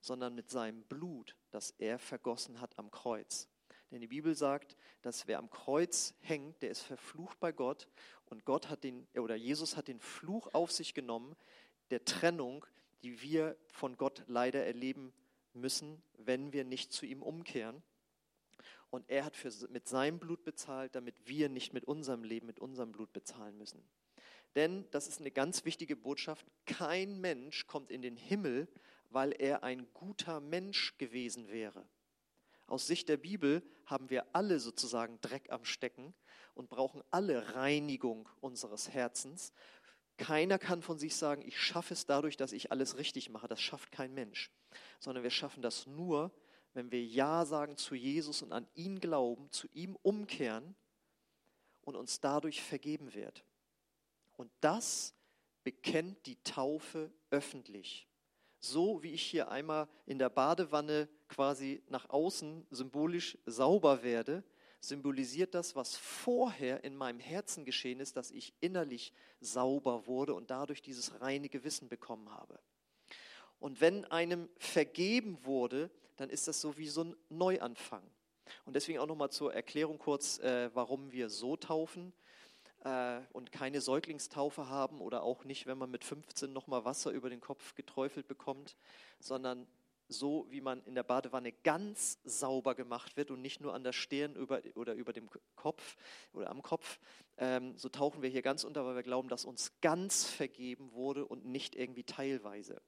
sondern 0.00 0.34
mit 0.34 0.48
seinem 0.48 0.84
Blut, 0.84 1.36
das 1.50 1.72
er 1.72 1.98
vergossen 1.98 2.62
hat 2.62 2.78
am 2.78 2.90
Kreuz. 2.90 3.46
Denn 3.90 4.00
die 4.00 4.06
Bibel 4.06 4.34
sagt, 4.34 4.74
dass 5.02 5.26
wer 5.26 5.36
am 5.36 5.50
Kreuz 5.50 6.14
hängt, 6.22 6.62
der 6.62 6.70
ist 6.70 6.80
verflucht 6.80 7.38
bei 7.40 7.52
Gott 7.52 7.88
und 8.24 8.46
Gott 8.46 8.70
hat 8.70 8.84
den 8.84 9.06
oder 9.16 9.34
Jesus 9.34 9.76
hat 9.76 9.88
den 9.88 10.00
Fluch 10.00 10.48
auf 10.54 10.72
sich 10.72 10.94
genommen 10.94 11.36
der 11.90 12.06
Trennung, 12.06 12.64
die 13.02 13.20
wir 13.20 13.54
von 13.68 13.98
Gott 13.98 14.24
leider 14.28 14.64
erleben 14.64 15.12
müssen, 15.60 16.02
wenn 16.18 16.52
wir 16.52 16.64
nicht 16.64 16.92
zu 16.92 17.06
ihm 17.06 17.22
umkehren. 17.22 17.82
Und 18.90 19.08
er 19.10 19.24
hat 19.24 19.36
für, 19.36 19.50
mit 19.68 19.88
seinem 19.88 20.18
Blut 20.18 20.44
bezahlt, 20.44 20.94
damit 20.94 21.26
wir 21.26 21.48
nicht 21.48 21.72
mit 21.72 21.84
unserem 21.84 22.24
Leben, 22.24 22.46
mit 22.46 22.60
unserem 22.60 22.92
Blut 22.92 23.12
bezahlen 23.12 23.58
müssen. 23.58 23.82
Denn, 24.54 24.86
das 24.90 25.06
ist 25.06 25.20
eine 25.20 25.30
ganz 25.30 25.64
wichtige 25.64 25.96
Botschaft, 25.96 26.46
kein 26.64 27.20
Mensch 27.20 27.66
kommt 27.66 27.90
in 27.90 28.00
den 28.00 28.16
Himmel, 28.16 28.68
weil 29.10 29.32
er 29.32 29.62
ein 29.62 29.86
guter 29.92 30.40
Mensch 30.40 30.96
gewesen 30.98 31.48
wäre. 31.48 31.86
Aus 32.66 32.86
Sicht 32.86 33.08
der 33.08 33.16
Bibel 33.16 33.62
haben 33.84 34.10
wir 34.10 34.26
alle 34.34 34.58
sozusagen 34.58 35.20
Dreck 35.20 35.50
am 35.50 35.64
Stecken 35.64 36.14
und 36.54 36.68
brauchen 36.68 37.02
alle 37.10 37.54
Reinigung 37.54 38.28
unseres 38.40 38.88
Herzens. 38.88 39.52
Keiner 40.16 40.58
kann 40.58 40.82
von 40.82 40.98
sich 40.98 41.14
sagen, 41.14 41.42
ich 41.42 41.60
schaffe 41.60 41.94
es 41.94 42.06
dadurch, 42.06 42.36
dass 42.36 42.52
ich 42.52 42.72
alles 42.72 42.96
richtig 42.96 43.28
mache. 43.28 43.46
Das 43.46 43.60
schafft 43.60 43.92
kein 43.92 44.14
Mensch. 44.14 44.50
Sondern 44.98 45.22
wir 45.22 45.30
schaffen 45.30 45.62
das 45.62 45.86
nur, 45.86 46.30
wenn 46.74 46.90
wir 46.90 47.04
Ja 47.04 47.44
sagen 47.44 47.76
zu 47.76 47.94
Jesus 47.94 48.42
und 48.42 48.52
an 48.52 48.66
ihn 48.74 49.00
glauben, 49.00 49.50
zu 49.50 49.68
ihm 49.72 49.96
umkehren 50.02 50.74
und 51.82 51.96
uns 51.96 52.20
dadurch 52.20 52.62
vergeben 52.62 53.14
wird. 53.14 53.44
Und 54.36 54.50
das 54.60 55.14
bekennt 55.64 56.26
die 56.26 56.36
Taufe 56.42 57.10
öffentlich 57.30 58.06
so 58.66 59.02
wie 59.02 59.12
ich 59.12 59.22
hier 59.22 59.48
einmal 59.50 59.88
in 60.06 60.18
der 60.18 60.28
Badewanne 60.28 61.08
quasi 61.28 61.82
nach 61.88 62.08
außen 62.10 62.66
symbolisch 62.70 63.38
sauber 63.46 64.02
werde, 64.02 64.44
symbolisiert 64.80 65.54
das, 65.54 65.74
was 65.74 65.96
vorher 65.96 66.84
in 66.84 66.96
meinem 66.96 67.20
Herzen 67.20 67.64
geschehen 67.64 68.00
ist, 68.00 68.16
dass 68.16 68.30
ich 68.30 68.54
innerlich 68.60 69.12
sauber 69.40 70.06
wurde 70.06 70.34
und 70.34 70.50
dadurch 70.50 70.82
dieses 70.82 71.20
reine 71.20 71.48
Gewissen 71.48 71.88
bekommen 71.88 72.30
habe. 72.30 72.60
Und 73.66 73.80
wenn 73.80 74.04
einem 74.04 74.48
vergeben 74.58 75.44
wurde, 75.44 75.90
dann 76.14 76.30
ist 76.30 76.46
das 76.46 76.60
so 76.60 76.78
wie 76.78 76.86
so 76.86 77.02
ein 77.02 77.16
Neuanfang. 77.30 78.04
Und 78.64 78.76
deswegen 78.76 79.00
auch 79.00 79.08
nochmal 79.08 79.30
zur 79.30 79.52
Erklärung 79.52 79.98
kurz, 79.98 80.38
äh, 80.38 80.70
warum 80.72 81.10
wir 81.10 81.28
so 81.28 81.56
taufen 81.56 82.12
äh, 82.84 83.18
und 83.32 83.50
keine 83.50 83.80
Säuglingstaufe 83.80 84.68
haben 84.68 85.00
oder 85.00 85.24
auch 85.24 85.42
nicht, 85.42 85.66
wenn 85.66 85.78
man 85.78 85.90
mit 85.90 86.04
15 86.04 86.52
nochmal 86.52 86.84
Wasser 86.84 87.10
über 87.10 87.28
den 87.28 87.40
Kopf 87.40 87.74
geträufelt 87.74 88.28
bekommt, 88.28 88.76
sondern 89.18 89.66
so, 90.06 90.46
wie 90.48 90.60
man 90.60 90.84
in 90.84 90.94
der 90.94 91.02
Badewanne 91.02 91.50
ganz 91.50 92.20
sauber 92.22 92.76
gemacht 92.76 93.16
wird 93.16 93.32
und 93.32 93.42
nicht 93.42 93.60
nur 93.60 93.74
an 93.74 93.82
der 93.82 93.92
Stirn 93.92 94.36
über, 94.36 94.62
oder 94.76 94.94
über 94.94 95.12
dem 95.12 95.28
Kopf 95.56 95.96
oder 96.32 96.50
am 96.50 96.62
Kopf, 96.62 97.00
ähm, 97.36 97.76
so 97.76 97.88
tauchen 97.88 98.22
wir 98.22 98.30
hier 98.30 98.42
ganz 98.42 98.62
unter, 98.62 98.86
weil 98.86 98.94
wir 98.94 99.02
glauben, 99.02 99.28
dass 99.28 99.44
uns 99.44 99.72
ganz 99.80 100.22
vergeben 100.24 100.92
wurde 100.92 101.26
und 101.26 101.46
nicht 101.46 101.74
irgendwie 101.74 102.04
teilweise. 102.04 102.80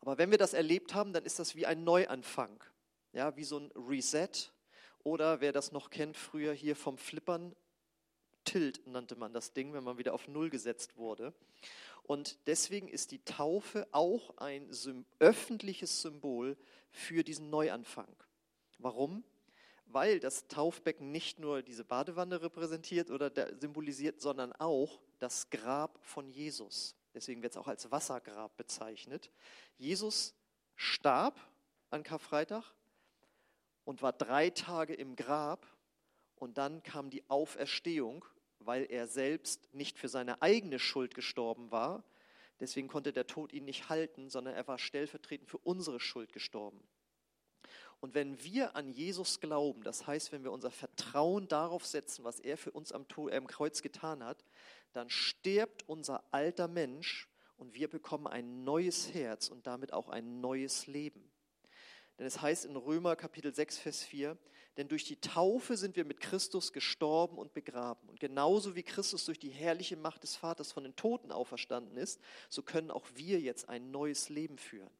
Aber 0.00 0.18
wenn 0.18 0.30
wir 0.30 0.38
das 0.38 0.54
erlebt 0.54 0.94
haben, 0.94 1.12
dann 1.12 1.24
ist 1.24 1.38
das 1.38 1.54
wie 1.54 1.66
ein 1.66 1.84
Neuanfang, 1.84 2.62
ja, 3.12 3.36
wie 3.36 3.44
so 3.44 3.58
ein 3.58 3.70
Reset. 3.72 4.52
Oder 5.02 5.40
wer 5.40 5.52
das 5.52 5.72
noch 5.72 5.90
kennt, 5.90 6.16
früher 6.16 6.52
hier 6.52 6.76
vom 6.76 6.98
Flippern, 6.98 7.54
Tilt 8.44 8.86
nannte 8.86 9.16
man 9.16 9.32
das 9.32 9.52
Ding, 9.52 9.72
wenn 9.74 9.84
man 9.84 9.98
wieder 9.98 10.14
auf 10.14 10.26
Null 10.26 10.50
gesetzt 10.50 10.96
wurde. 10.96 11.34
Und 12.02 12.38
deswegen 12.46 12.88
ist 12.88 13.12
die 13.12 13.22
Taufe 13.24 13.86
auch 13.92 14.36
ein 14.38 14.68
öffentliches 15.18 16.02
Symbol 16.02 16.56
für 16.90 17.22
diesen 17.22 17.50
Neuanfang. 17.50 18.08
Warum? 18.78 19.22
Weil 19.86 20.20
das 20.20 20.48
Taufbecken 20.48 21.12
nicht 21.12 21.38
nur 21.38 21.62
diese 21.62 21.84
Badewanne 21.84 22.42
repräsentiert 22.42 23.10
oder 23.10 23.30
symbolisiert, 23.60 24.20
sondern 24.20 24.52
auch 24.54 25.00
das 25.18 25.50
Grab 25.50 25.98
von 26.02 26.30
Jesus. 26.30 26.96
Deswegen 27.14 27.42
wird 27.42 27.52
es 27.52 27.56
auch 27.56 27.68
als 27.68 27.90
Wassergrab 27.90 28.56
bezeichnet. 28.56 29.30
Jesus 29.76 30.34
starb 30.76 31.38
an 31.90 32.02
Karfreitag 32.02 32.64
und 33.84 34.02
war 34.02 34.12
drei 34.12 34.50
Tage 34.50 34.94
im 34.94 35.16
Grab 35.16 35.66
und 36.36 36.58
dann 36.58 36.82
kam 36.82 37.10
die 37.10 37.28
Auferstehung, 37.28 38.24
weil 38.60 38.84
er 38.90 39.06
selbst 39.06 39.72
nicht 39.74 39.98
für 39.98 40.08
seine 40.08 40.42
eigene 40.42 40.78
Schuld 40.78 41.14
gestorben 41.14 41.70
war. 41.70 42.04
Deswegen 42.60 42.88
konnte 42.88 43.12
der 43.12 43.26
Tod 43.26 43.52
ihn 43.52 43.64
nicht 43.64 43.88
halten, 43.88 44.28
sondern 44.28 44.54
er 44.54 44.68
war 44.68 44.78
stellvertretend 44.78 45.48
für 45.48 45.58
unsere 45.58 45.98
Schuld 45.98 46.32
gestorben. 46.32 46.82
Und 48.00 48.14
wenn 48.14 48.42
wir 48.42 48.76
an 48.76 48.90
Jesus 48.90 49.40
glauben, 49.40 49.82
das 49.82 50.06
heißt, 50.06 50.32
wenn 50.32 50.42
wir 50.42 50.52
unser 50.52 50.70
Vertrauen 50.70 51.48
darauf 51.48 51.84
setzen, 51.84 52.24
was 52.24 52.40
er 52.40 52.56
für 52.56 52.70
uns 52.70 52.92
am, 52.92 53.06
Kreuz 53.08 53.82
getan 53.82 54.24
hat, 54.24 54.42
dann 54.92 55.10
stirbt 55.10 55.88
unser 55.88 56.24
alter 56.32 56.68
Mensch 56.68 57.28
und 57.56 57.74
wir 57.74 57.88
bekommen 57.88 58.26
ein 58.26 58.64
neues 58.64 59.12
Herz 59.12 59.48
und 59.48 59.66
damit 59.66 59.92
auch 59.92 60.08
ein 60.08 60.40
neues 60.40 60.86
Leben. 60.86 61.30
Denn 62.18 62.26
es 62.26 62.40
heißt 62.40 62.66
in 62.66 62.76
Römer 62.76 63.16
Kapitel 63.16 63.54
6, 63.54 63.78
Vers 63.78 64.02
4, 64.02 64.36
denn 64.76 64.88
durch 64.88 65.04
die 65.04 65.20
Taufe 65.20 65.76
sind 65.76 65.96
wir 65.96 66.04
mit 66.04 66.20
Christus 66.20 66.72
gestorben 66.72 67.38
und 67.38 67.54
begraben. 67.54 68.08
Und 68.08 68.20
genauso 68.20 68.76
wie 68.76 68.82
Christus 68.82 69.24
durch 69.24 69.38
die 69.38 69.50
herrliche 69.50 69.96
Macht 69.96 70.22
des 70.22 70.36
Vaters 70.36 70.72
von 70.72 70.84
den 70.84 70.96
Toten 70.96 71.32
auferstanden 71.32 71.96
ist, 71.96 72.20
so 72.48 72.62
können 72.62 72.90
auch 72.90 73.06
wir 73.14 73.40
jetzt 73.40 73.68
ein 73.68 73.90
neues 73.90 74.28
Leben 74.28 74.58
führen. 74.58 74.90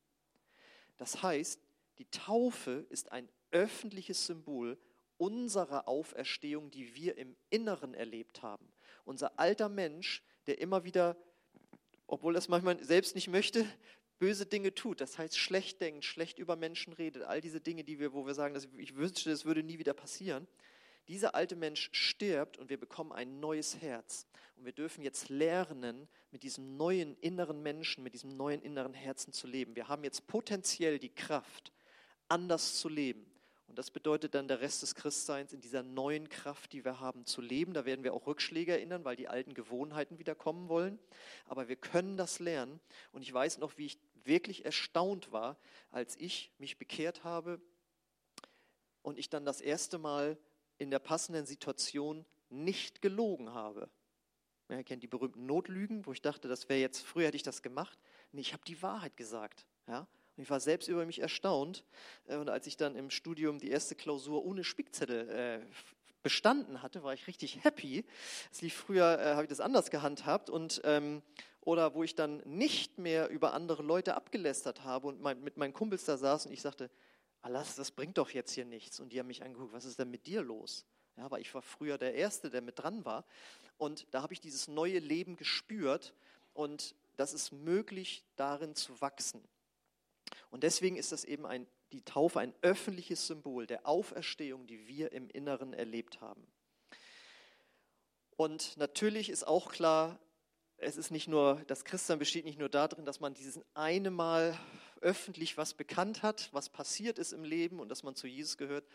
Das 0.96 1.22
heißt, 1.22 1.60
die 1.98 2.10
Taufe 2.10 2.86
ist 2.88 3.12
ein 3.12 3.28
öffentliches 3.52 4.26
Symbol 4.26 4.78
unserer 5.16 5.88
Auferstehung, 5.88 6.70
die 6.70 6.94
wir 6.94 7.18
im 7.18 7.36
Inneren 7.50 7.94
erlebt 7.94 8.42
haben. 8.42 8.72
Unser 9.10 9.40
alter 9.40 9.68
Mensch, 9.68 10.22
der 10.46 10.60
immer 10.60 10.84
wieder, 10.84 11.16
obwohl 12.06 12.32
das 12.32 12.48
manchmal 12.48 12.80
selbst 12.80 13.16
nicht 13.16 13.26
möchte, 13.26 13.66
böse 14.20 14.46
Dinge 14.46 14.72
tut, 14.72 15.00
das 15.00 15.18
heißt 15.18 15.36
schlecht 15.36 15.80
denkt, 15.80 16.04
schlecht 16.04 16.38
über 16.38 16.54
Menschen 16.54 16.92
redet, 16.92 17.24
all 17.24 17.40
diese 17.40 17.60
Dinge, 17.60 17.82
die 17.82 17.98
wir, 17.98 18.12
wo 18.12 18.24
wir 18.24 18.34
sagen, 18.34 18.54
dass 18.54 18.68
ich 18.76 18.94
wünschte, 18.94 19.28
das 19.28 19.44
würde 19.44 19.64
nie 19.64 19.80
wieder 19.80 19.94
passieren. 19.94 20.46
Dieser 21.08 21.34
alte 21.34 21.56
Mensch 21.56 21.88
stirbt 21.90 22.56
und 22.56 22.70
wir 22.70 22.78
bekommen 22.78 23.10
ein 23.10 23.40
neues 23.40 23.80
Herz. 23.80 24.28
Und 24.54 24.64
wir 24.64 24.72
dürfen 24.72 25.02
jetzt 25.02 25.28
lernen, 25.28 26.06
mit 26.30 26.44
diesem 26.44 26.76
neuen 26.76 27.16
inneren 27.16 27.64
Menschen, 27.64 28.04
mit 28.04 28.14
diesem 28.14 28.36
neuen 28.36 28.62
inneren 28.62 28.94
Herzen 28.94 29.32
zu 29.32 29.48
leben. 29.48 29.74
Wir 29.74 29.88
haben 29.88 30.04
jetzt 30.04 30.28
potenziell 30.28 31.00
die 31.00 31.12
Kraft, 31.12 31.72
anders 32.28 32.78
zu 32.78 32.88
leben. 32.88 33.26
Und 33.70 33.78
das 33.78 33.92
bedeutet 33.92 34.34
dann 34.34 34.48
der 34.48 34.60
Rest 34.60 34.82
des 34.82 34.96
Christseins 34.96 35.52
in 35.52 35.60
dieser 35.60 35.84
neuen 35.84 36.28
Kraft, 36.28 36.72
die 36.72 36.84
wir 36.84 36.98
haben, 36.98 37.24
zu 37.24 37.40
leben. 37.40 37.72
Da 37.72 37.84
werden 37.84 38.02
wir 38.02 38.14
auch 38.14 38.26
Rückschläge 38.26 38.72
erinnern, 38.72 39.04
weil 39.04 39.14
die 39.14 39.28
alten 39.28 39.54
Gewohnheiten 39.54 40.18
wieder 40.18 40.34
kommen 40.34 40.68
wollen. 40.68 40.98
Aber 41.46 41.68
wir 41.68 41.76
können 41.76 42.16
das 42.16 42.40
lernen. 42.40 42.80
Und 43.12 43.22
ich 43.22 43.32
weiß 43.32 43.58
noch, 43.58 43.78
wie 43.78 43.86
ich 43.86 43.98
wirklich 44.24 44.64
erstaunt 44.64 45.30
war, 45.30 45.56
als 45.92 46.16
ich 46.16 46.50
mich 46.58 46.78
bekehrt 46.78 47.22
habe 47.22 47.60
und 49.02 49.20
ich 49.20 49.30
dann 49.30 49.44
das 49.44 49.60
erste 49.60 49.98
Mal 49.98 50.36
in 50.78 50.90
der 50.90 50.98
passenden 50.98 51.46
Situation 51.46 52.26
nicht 52.48 53.00
gelogen 53.00 53.54
habe. 53.54 53.88
ihr 54.68 54.82
kennt 54.82 55.04
die 55.04 55.06
berühmten 55.06 55.46
Notlügen, 55.46 56.04
wo 56.06 56.12
ich 56.12 56.22
dachte, 56.22 56.48
das 56.48 56.68
wäre 56.68 56.80
jetzt, 56.80 57.06
früher 57.06 57.28
hätte 57.28 57.36
ich 57.36 57.44
das 57.44 57.62
gemacht. 57.62 58.00
Nee, 58.32 58.40
ich 58.40 58.52
habe 58.52 58.64
die 58.66 58.82
Wahrheit 58.82 59.16
gesagt. 59.16 59.64
Ja? 59.86 60.08
Und 60.36 60.42
ich 60.42 60.50
war 60.50 60.60
selbst 60.60 60.88
über 60.88 61.04
mich 61.06 61.20
erstaunt. 61.20 61.84
Äh, 62.26 62.36
und 62.36 62.48
als 62.48 62.66
ich 62.66 62.76
dann 62.76 62.96
im 62.96 63.10
Studium 63.10 63.58
die 63.58 63.70
erste 63.70 63.94
Klausur 63.94 64.44
ohne 64.44 64.64
Spickzettel 64.64 65.28
äh, 65.28 65.60
bestanden 66.22 66.82
hatte, 66.82 67.02
war 67.02 67.14
ich 67.14 67.26
richtig 67.26 67.64
happy. 67.64 68.04
Es 68.52 68.60
lief 68.62 68.74
früher, 68.74 69.18
äh, 69.18 69.32
habe 69.32 69.44
ich 69.44 69.48
das 69.48 69.60
anders 69.60 69.90
gehandhabt 69.90 70.50
und 70.50 70.80
ähm, 70.84 71.22
oder 71.62 71.94
wo 71.94 72.02
ich 72.02 72.14
dann 72.14 72.38
nicht 72.46 72.98
mehr 72.98 73.28
über 73.28 73.52
andere 73.52 73.82
Leute 73.82 74.14
abgelästert 74.14 74.84
habe 74.84 75.08
und 75.08 75.20
mein, 75.20 75.42
mit 75.42 75.56
meinen 75.56 75.74
Kumpels 75.74 76.04
da 76.04 76.16
saß 76.16 76.46
und 76.46 76.52
ich 76.52 76.62
sagte, 76.62 76.90
Alas, 77.42 77.74
das 77.76 77.90
bringt 77.90 78.18
doch 78.18 78.30
jetzt 78.30 78.52
hier 78.52 78.64
nichts. 78.64 79.00
Und 79.00 79.12
die 79.12 79.18
haben 79.18 79.26
mich 79.26 79.42
angeguckt, 79.42 79.72
was 79.72 79.84
ist 79.84 79.98
denn 79.98 80.10
mit 80.10 80.26
dir 80.26 80.42
los? 80.42 80.84
Ja, 81.16 81.30
weil 81.30 81.40
ich 81.40 81.54
war 81.54 81.62
früher 81.62 81.98
der 81.98 82.14
Erste, 82.14 82.50
der 82.50 82.62
mit 82.62 82.78
dran 82.78 83.04
war. 83.04 83.24
Und 83.76 84.06
da 84.10 84.22
habe 84.22 84.32
ich 84.32 84.40
dieses 84.40 84.68
neue 84.68 84.98
Leben 84.98 85.36
gespürt 85.36 86.14
und 86.54 86.94
das 87.16 87.34
ist 87.34 87.52
möglich, 87.52 88.24
darin 88.36 88.74
zu 88.74 89.00
wachsen. 89.00 89.42
Und 90.50 90.62
deswegen 90.62 90.96
ist 90.96 91.12
das 91.12 91.24
eben 91.24 91.46
ein, 91.46 91.66
die 91.92 92.02
Taufe 92.02 92.40
ein 92.40 92.54
öffentliches 92.62 93.26
Symbol 93.26 93.66
der 93.66 93.86
Auferstehung, 93.86 94.66
die 94.66 94.86
wir 94.86 95.12
im 95.12 95.28
Inneren 95.30 95.72
erlebt 95.72 96.20
haben. 96.20 96.46
Und 98.36 98.76
natürlich 98.76 99.28
ist 99.28 99.46
auch 99.46 99.70
klar, 99.70 100.18
es 100.78 100.96
ist 100.96 101.10
nicht 101.10 101.28
nur, 101.28 101.62
das 101.66 101.84
Christsein 101.84 102.18
besteht 102.18 102.46
nicht 102.46 102.58
nur 102.58 102.70
darin, 102.70 103.04
dass 103.04 103.20
man 103.20 103.34
dieses 103.34 103.60
eine 103.74 104.10
Mal 104.10 104.58
öffentlich 105.02 105.58
was 105.58 105.74
bekannt 105.74 106.22
hat, 106.22 106.48
was 106.52 106.70
passiert 106.70 107.18
ist 107.18 107.32
im 107.32 107.44
Leben 107.44 107.80
und 107.80 107.88
dass 107.90 108.02
man 108.02 108.14
zu 108.14 108.26
Jesus 108.26 108.56
gehört, 108.56 108.86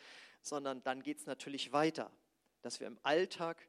sondern 0.41 0.83
dann 0.83 1.03
geht 1.03 1.19
es 1.19 1.25
natürlich 1.25 1.71
weiter, 1.71 2.11
dass 2.61 2.79
wir 2.79 2.87
im 2.87 2.99
Alltag 3.03 3.67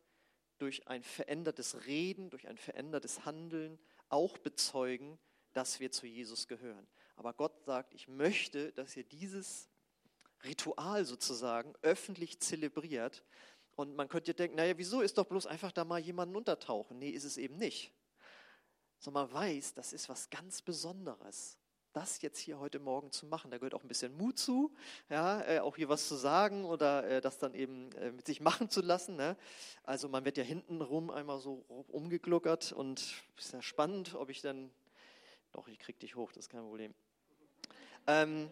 durch 0.58 0.88
ein 0.88 1.02
verändertes 1.02 1.87
Reden, 1.87 2.30
durch 2.30 2.49
ein 2.49 2.56
verändertes 2.56 3.25
Handeln 3.26 3.78
auch 4.08 4.38
bezeugen, 4.38 5.18
dass 5.52 5.80
wir 5.80 5.90
zu 5.90 6.06
Jesus 6.06 6.49
gehören. 6.49 6.87
Aber 7.16 7.32
Gott 7.32 7.64
sagt, 7.64 7.94
ich 7.94 8.08
möchte, 8.08 8.73
dass 8.73 8.96
ihr 8.96 9.04
dieses 9.04 9.68
Ritual 10.44 11.04
sozusagen 11.04 11.75
öffentlich 11.82 12.40
zelebriert. 12.40 13.25
Und 13.75 13.96
man 13.96 14.08
könnte 14.08 14.35
denken, 14.35 14.56
naja, 14.56 14.78
wieso 14.78 15.00
ist 15.00 15.18
doch 15.18 15.26
bloß 15.26 15.46
einfach 15.46 15.73
da 15.73 15.85
mal 15.85 15.99
jemanden 15.99 16.37
untertauchen? 16.37 16.99
Nee, 16.99 17.11
ist 17.11 17.25
es 17.25 17.37
eben 17.37 17.56
nicht. 17.56 17.92
Sondern 18.99 19.25
man 19.25 19.32
weiß, 19.32 19.75
das 19.75 19.92
ist 19.92 20.08
was 20.08 20.30
ganz 20.30 20.62
Besonderes 20.62 21.58
das 21.96 22.20
jetzt 22.20 22.38
hier 22.38 22.58
heute 22.58 22.78
Morgen 22.78 23.11
zu 23.11 23.25
machen. 23.25 23.50
Da 23.50 23.56
gehört 23.56 23.75
auch 23.75 23.82
ein 23.82 23.88
bisschen 23.88 24.14
Mut 24.18 24.38
zu, 24.38 24.70
ja, 25.08 25.40
äh, 25.49 25.61
auch 25.61 25.76
hier 25.76 25.88
was 25.88 26.06
zu 26.06 26.14
sagen 26.14 26.66
oder 26.66 27.08
äh, 27.08 27.20
das 27.23 27.38
dann 27.38 27.54
eben 27.54 27.90
äh, 27.92 28.12
mit 28.12 28.26
sich 28.26 28.42
machen 28.42 28.68
zu 28.68 28.82
lassen. 28.82 29.16
Ne? 29.16 29.35
Also 29.82 30.11
man 30.11 30.26
wird 30.26 30.37
ja 30.37 30.44
hinten 30.44 30.82
rum 30.82 31.11
einmal 31.11 31.40
so 31.40 31.64
umgegluckert 31.88 32.73
und 32.73 33.14
ist 33.38 33.54
ja 33.54 33.62
spannend, 33.62 34.14
ob 34.14 34.28
ich 34.28 34.42
dann, 34.42 34.70
doch, 35.52 35.68
ich 35.68 35.78
krieg 35.78 35.99
dich 35.99 36.16
hoch, 36.16 36.32
das 36.32 36.44
ist 36.44 36.50
kein 36.50 36.64
Problem. 36.64 36.94
Ähm, 38.06 38.50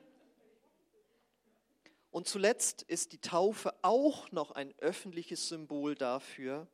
und 2.10 2.28
zuletzt 2.28 2.82
ist 2.82 3.12
die 3.12 3.20
Taufe 3.20 3.74
auch 3.82 4.30
noch 4.30 4.52
ein 4.52 4.72
öffentliches 4.78 5.48
Symbol 5.48 5.94
dafür, 5.94 6.68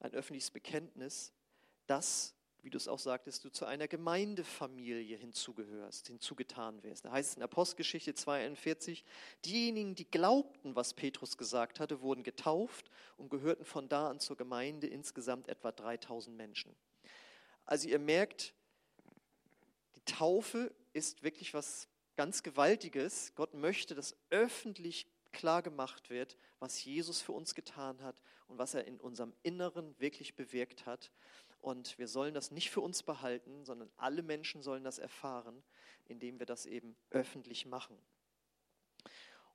ein 0.00 0.14
öffentliches 0.14 0.50
Bekenntnis, 0.50 1.32
dass 1.86 2.34
wie 2.62 2.70
du 2.70 2.76
es 2.76 2.88
auch 2.88 2.98
sagtest, 2.98 3.44
du 3.44 3.50
zu 3.50 3.66
einer 3.66 3.88
Gemeindefamilie 3.88 5.16
hinzugehörst, 5.16 6.08
hinzugetan 6.08 6.82
wirst. 6.82 7.04
Da 7.04 7.12
heißt 7.12 7.30
es 7.30 7.36
in 7.36 7.42
Apostelgeschichte 7.42 8.14
42, 8.14 9.04
diejenigen, 9.44 9.94
die 9.94 10.10
glaubten, 10.10 10.74
was 10.74 10.94
Petrus 10.94 11.36
gesagt 11.36 11.80
hatte, 11.80 12.02
wurden 12.02 12.24
getauft 12.24 12.90
und 13.16 13.30
gehörten 13.30 13.64
von 13.64 13.88
da 13.88 14.10
an 14.10 14.20
zur 14.20 14.36
Gemeinde 14.36 14.86
insgesamt 14.86 15.48
etwa 15.48 15.72
3000 15.72 16.36
Menschen. 16.36 16.74
Also 17.64 17.88
ihr 17.88 17.98
merkt, 17.98 18.54
die 19.96 20.04
Taufe 20.04 20.74
ist 20.92 21.22
wirklich 21.22 21.54
was 21.54 21.88
ganz 22.18 22.42
Gewaltiges. 22.42 23.32
Gott 23.36 23.54
möchte, 23.54 23.94
dass 23.94 24.16
öffentlich 24.30 25.06
klar 25.30 25.62
gemacht 25.62 26.10
wird, 26.10 26.36
was 26.58 26.84
Jesus 26.84 27.22
für 27.22 27.30
uns 27.30 27.54
getan 27.54 28.02
hat 28.02 28.20
und 28.48 28.58
was 28.58 28.74
er 28.74 28.86
in 28.86 29.00
unserem 29.00 29.32
Inneren 29.44 29.96
wirklich 30.00 30.34
bewirkt 30.34 30.84
hat. 30.84 31.12
Und 31.60 31.96
wir 31.96 32.08
sollen 32.08 32.34
das 32.34 32.50
nicht 32.50 32.70
für 32.70 32.80
uns 32.80 33.04
behalten, 33.04 33.64
sondern 33.64 33.88
alle 33.96 34.24
Menschen 34.24 34.62
sollen 34.62 34.82
das 34.82 34.98
erfahren, 34.98 35.62
indem 36.06 36.40
wir 36.40 36.46
das 36.46 36.66
eben 36.66 36.96
öffentlich 37.10 37.66
machen. 37.66 37.96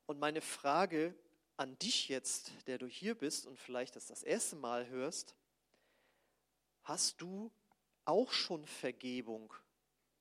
Und 0.06 0.18
meine 0.18 0.40
Frage 0.40 1.14
an 1.58 1.78
dich 1.78 2.08
jetzt, 2.08 2.50
der 2.66 2.78
du 2.78 2.86
hier 2.86 3.14
bist 3.14 3.44
und 3.44 3.58
vielleicht 3.58 3.94
das 3.94 4.06
das 4.06 4.22
erste 4.22 4.56
Mal 4.56 4.88
hörst, 4.88 5.36
hast 6.82 7.20
du 7.20 7.52
auch 8.06 8.32
schon 8.32 8.64
Vergebung 8.64 9.52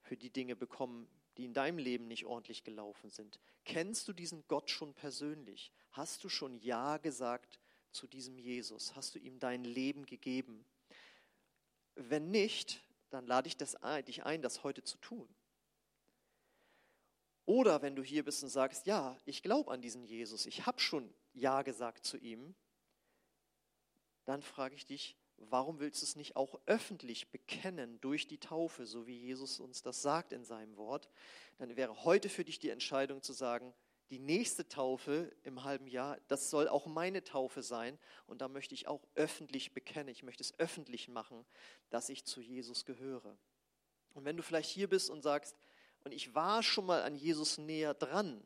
für 0.01 0.17
die 0.17 0.29
Dinge 0.29 0.57
bekommen, 0.57 1.07
die 1.37 1.45
in 1.45 1.53
deinem 1.53 1.77
Leben 1.77 2.07
nicht 2.07 2.25
ordentlich 2.25 2.63
gelaufen 2.63 3.09
sind? 3.09 3.39
Kennst 3.65 4.07
du 4.07 4.13
diesen 4.13 4.45
Gott 4.47 4.69
schon 4.69 4.93
persönlich? 4.93 5.71
Hast 5.91 6.23
du 6.23 6.29
schon 6.29 6.57
Ja 6.59 6.97
gesagt 6.97 7.59
zu 7.91 8.07
diesem 8.07 8.37
Jesus? 8.37 8.95
Hast 8.95 9.15
du 9.15 9.19
ihm 9.19 9.39
dein 9.39 9.63
Leben 9.63 10.05
gegeben? 10.05 10.65
Wenn 11.95 12.31
nicht, 12.31 12.81
dann 13.09 13.27
lade 13.27 13.47
ich 13.47 13.57
ein, 13.83 14.05
dich 14.05 14.25
ein, 14.25 14.41
das 14.41 14.63
heute 14.63 14.83
zu 14.83 14.97
tun. 14.97 15.27
Oder 17.45 17.81
wenn 17.81 17.95
du 17.95 18.03
hier 18.03 18.23
bist 18.23 18.41
und 18.43 18.49
sagst, 18.49 18.85
ja, 18.85 19.17
ich 19.25 19.43
glaube 19.43 19.71
an 19.71 19.81
diesen 19.81 20.03
Jesus, 20.03 20.45
ich 20.45 20.65
habe 20.65 20.79
schon 20.79 21.13
Ja 21.33 21.61
gesagt 21.61 22.05
zu 22.05 22.17
ihm, 22.17 22.55
dann 24.25 24.41
frage 24.41 24.75
ich 24.75 24.85
dich, 24.85 25.17
warum 25.49 25.79
willst 25.79 26.01
du 26.01 26.05
es 26.05 26.15
nicht 26.15 26.35
auch 26.35 26.59
öffentlich 26.65 27.31
bekennen 27.31 27.99
durch 28.01 28.27
die 28.27 28.37
Taufe, 28.37 28.85
so 28.85 29.07
wie 29.07 29.17
Jesus 29.17 29.59
uns 29.59 29.81
das 29.81 30.01
sagt 30.01 30.31
in 30.31 30.43
seinem 30.43 30.77
Wort? 30.77 31.09
Dann 31.57 31.75
wäre 31.75 32.03
heute 32.03 32.29
für 32.29 32.43
dich 32.43 32.59
die 32.59 32.69
Entscheidung 32.69 33.21
zu 33.21 33.33
sagen, 33.33 33.73
die 34.09 34.19
nächste 34.19 34.67
Taufe 34.67 35.35
im 35.43 35.63
halben 35.63 35.87
Jahr, 35.87 36.19
das 36.27 36.49
soll 36.49 36.67
auch 36.67 36.85
meine 36.85 37.23
Taufe 37.23 37.63
sein. 37.63 37.97
Und 38.27 38.41
da 38.41 38.47
möchte 38.47 38.75
ich 38.75 38.87
auch 38.87 39.01
öffentlich 39.15 39.73
bekennen, 39.73 40.09
ich 40.09 40.23
möchte 40.23 40.43
es 40.43 40.57
öffentlich 40.59 41.07
machen, 41.07 41.45
dass 41.89 42.09
ich 42.09 42.25
zu 42.25 42.41
Jesus 42.41 42.85
gehöre. 42.85 43.37
Und 44.13 44.25
wenn 44.25 44.37
du 44.37 44.43
vielleicht 44.43 44.69
hier 44.69 44.87
bist 44.87 45.09
und 45.09 45.23
sagst, 45.23 45.55
und 46.03 46.11
ich 46.11 46.35
war 46.35 46.61
schon 46.61 46.85
mal 46.85 47.01
an 47.01 47.15
Jesus 47.15 47.57
näher 47.57 47.93
dran, 47.93 48.45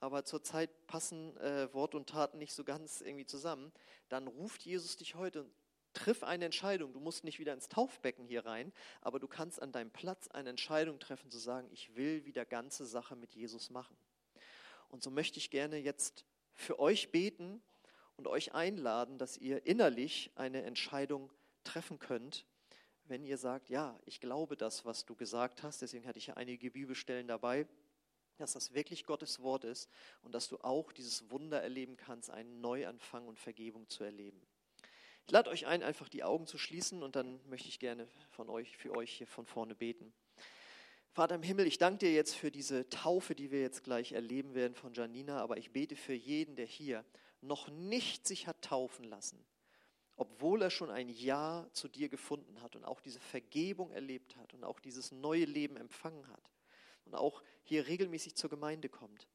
aber 0.00 0.24
zurzeit 0.24 0.86
passen 0.86 1.36
äh, 1.38 1.72
Wort 1.72 1.94
und 1.94 2.08
Taten 2.08 2.38
nicht 2.38 2.52
so 2.52 2.64
ganz 2.64 3.00
irgendwie 3.00 3.26
zusammen, 3.26 3.72
dann 4.08 4.26
ruft 4.26 4.62
Jesus 4.62 4.96
dich 4.96 5.14
heute 5.14 5.42
und 5.42 5.52
triff 5.98 6.22
eine 6.22 6.44
Entscheidung. 6.44 6.92
Du 6.92 7.00
musst 7.00 7.24
nicht 7.24 7.40
wieder 7.40 7.52
ins 7.52 7.68
Taufbecken 7.68 8.24
hier 8.24 8.46
rein, 8.46 8.72
aber 9.00 9.18
du 9.18 9.26
kannst 9.26 9.60
an 9.60 9.72
deinem 9.72 9.90
Platz 9.90 10.28
eine 10.28 10.50
Entscheidung 10.50 11.00
treffen, 11.00 11.30
zu 11.30 11.38
sagen, 11.38 11.68
ich 11.72 11.96
will 11.96 12.24
wieder 12.24 12.44
ganze 12.44 12.86
Sache 12.86 13.16
mit 13.16 13.34
Jesus 13.34 13.70
machen. 13.70 13.96
Und 14.88 15.02
so 15.02 15.10
möchte 15.10 15.38
ich 15.38 15.50
gerne 15.50 15.76
jetzt 15.76 16.24
für 16.54 16.78
euch 16.78 17.10
beten 17.10 17.60
und 18.16 18.28
euch 18.28 18.54
einladen, 18.54 19.18
dass 19.18 19.36
ihr 19.36 19.66
innerlich 19.66 20.30
eine 20.36 20.62
Entscheidung 20.62 21.32
treffen 21.64 21.98
könnt, 21.98 22.46
wenn 23.04 23.24
ihr 23.24 23.36
sagt, 23.36 23.68
ja, 23.68 23.98
ich 24.06 24.20
glaube 24.20 24.56
das, 24.56 24.84
was 24.84 25.04
du 25.04 25.16
gesagt 25.16 25.62
hast. 25.64 25.82
Deswegen 25.82 26.06
hatte 26.06 26.18
ich 26.18 26.28
ja 26.28 26.34
einige 26.34 26.70
Bibelstellen 26.70 27.26
dabei, 27.26 27.66
dass 28.36 28.52
das 28.52 28.72
wirklich 28.72 29.04
Gottes 29.04 29.40
Wort 29.40 29.64
ist 29.64 29.90
und 30.22 30.32
dass 30.32 30.48
du 30.48 30.58
auch 30.58 30.92
dieses 30.92 31.28
Wunder 31.30 31.60
erleben 31.60 31.96
kannst, 31.96 32.30
einen 32.30 32.60
Neuanfang 32.60 33.26
und 33.26 33.38
Vergebung 33.38 33.88
zu 33.88 34.04
erleben. 34.04 34.40
Ich 35.28 35.32
lade 35.32 35.50
euch 35.50 35.66
ein, 35.66 35.82
einfach 35.82 36.08
die 36.08 36.24
Augen 36.24 36.46
zu 36.46 36.56
schließen 36.56 37.02
und 37.02 37.14
dann 37.14 37.38
möchte 37.50 37.68
ich 37.68 37.78
gerne 37.78 38.08
von 38.30 38.48
euch, 38.48 38.78
für 38.78 38.96
euch 38.96 39.12
hier 39.12 39.26
von 39.26 39.44
vorne 39.44 39.74
beten. 39.74 40.10
Vater 41.12 41.34
im 41.34 41.42
Himmel, 41.42 41.66
ich 41.66 41.76
danke 41.76 42.06
dir 42.06 42.14
jetzt 42.14 42.34
für 42.34 42.50
diese 42.50 42.88
Taufe, 42.88 43.34
die 43.34 43.50
wir 43.50 43.60
jetzt 43.60 43.84
gleich 43.84 44.12
erleben 44.12 44.54
werden 44.54 44.74
von 44.74 44.94
Janina, 44.94 45.42
aber 45.42 45.58
ich 45.58 45.70
bete 45.70 45.96
für 45.96 46.14
jeden, 46.14 46.56
der 46.56 46.64
hier 46.64 47.04
noch 47.42 47.68
nicht 47.68 48.26
sich 48.26 48.46
hat 48.46 48.62
taufen 48.62 49.04
lassen, 49.04 49.44
obwohl 50.16 50.62
er 50.62 50.70
schon 50.70 50.88
ein 50.88 51.10
Ja 51.10 51.68
zu 51.74 51.88
dir 51.88 52.08
gefunden 52.08 52.62
hat 52.62 52.74
und 52.74 52.86
auch 52.86 53.02
diese 53.02 53.20
Vergebung 53.20 53.90
erlebt 53.90 54.34
hat 54.36 54.54
und 54.54 54.64
auch 54.64 54.80
dieses 54.80 55.12
neue 55.12 55.44
Leben 55.44 55.76
empfangen 55.76 56.26
hat 56.28 56.50
und 57.04 57.14
auch 57.14 57.42
hier 57.64 57.86
regelmäßig 57.86 58.34
zur 58.34 58.48
Gemeinde 58.48 58.88
kommt. 58.88 59.28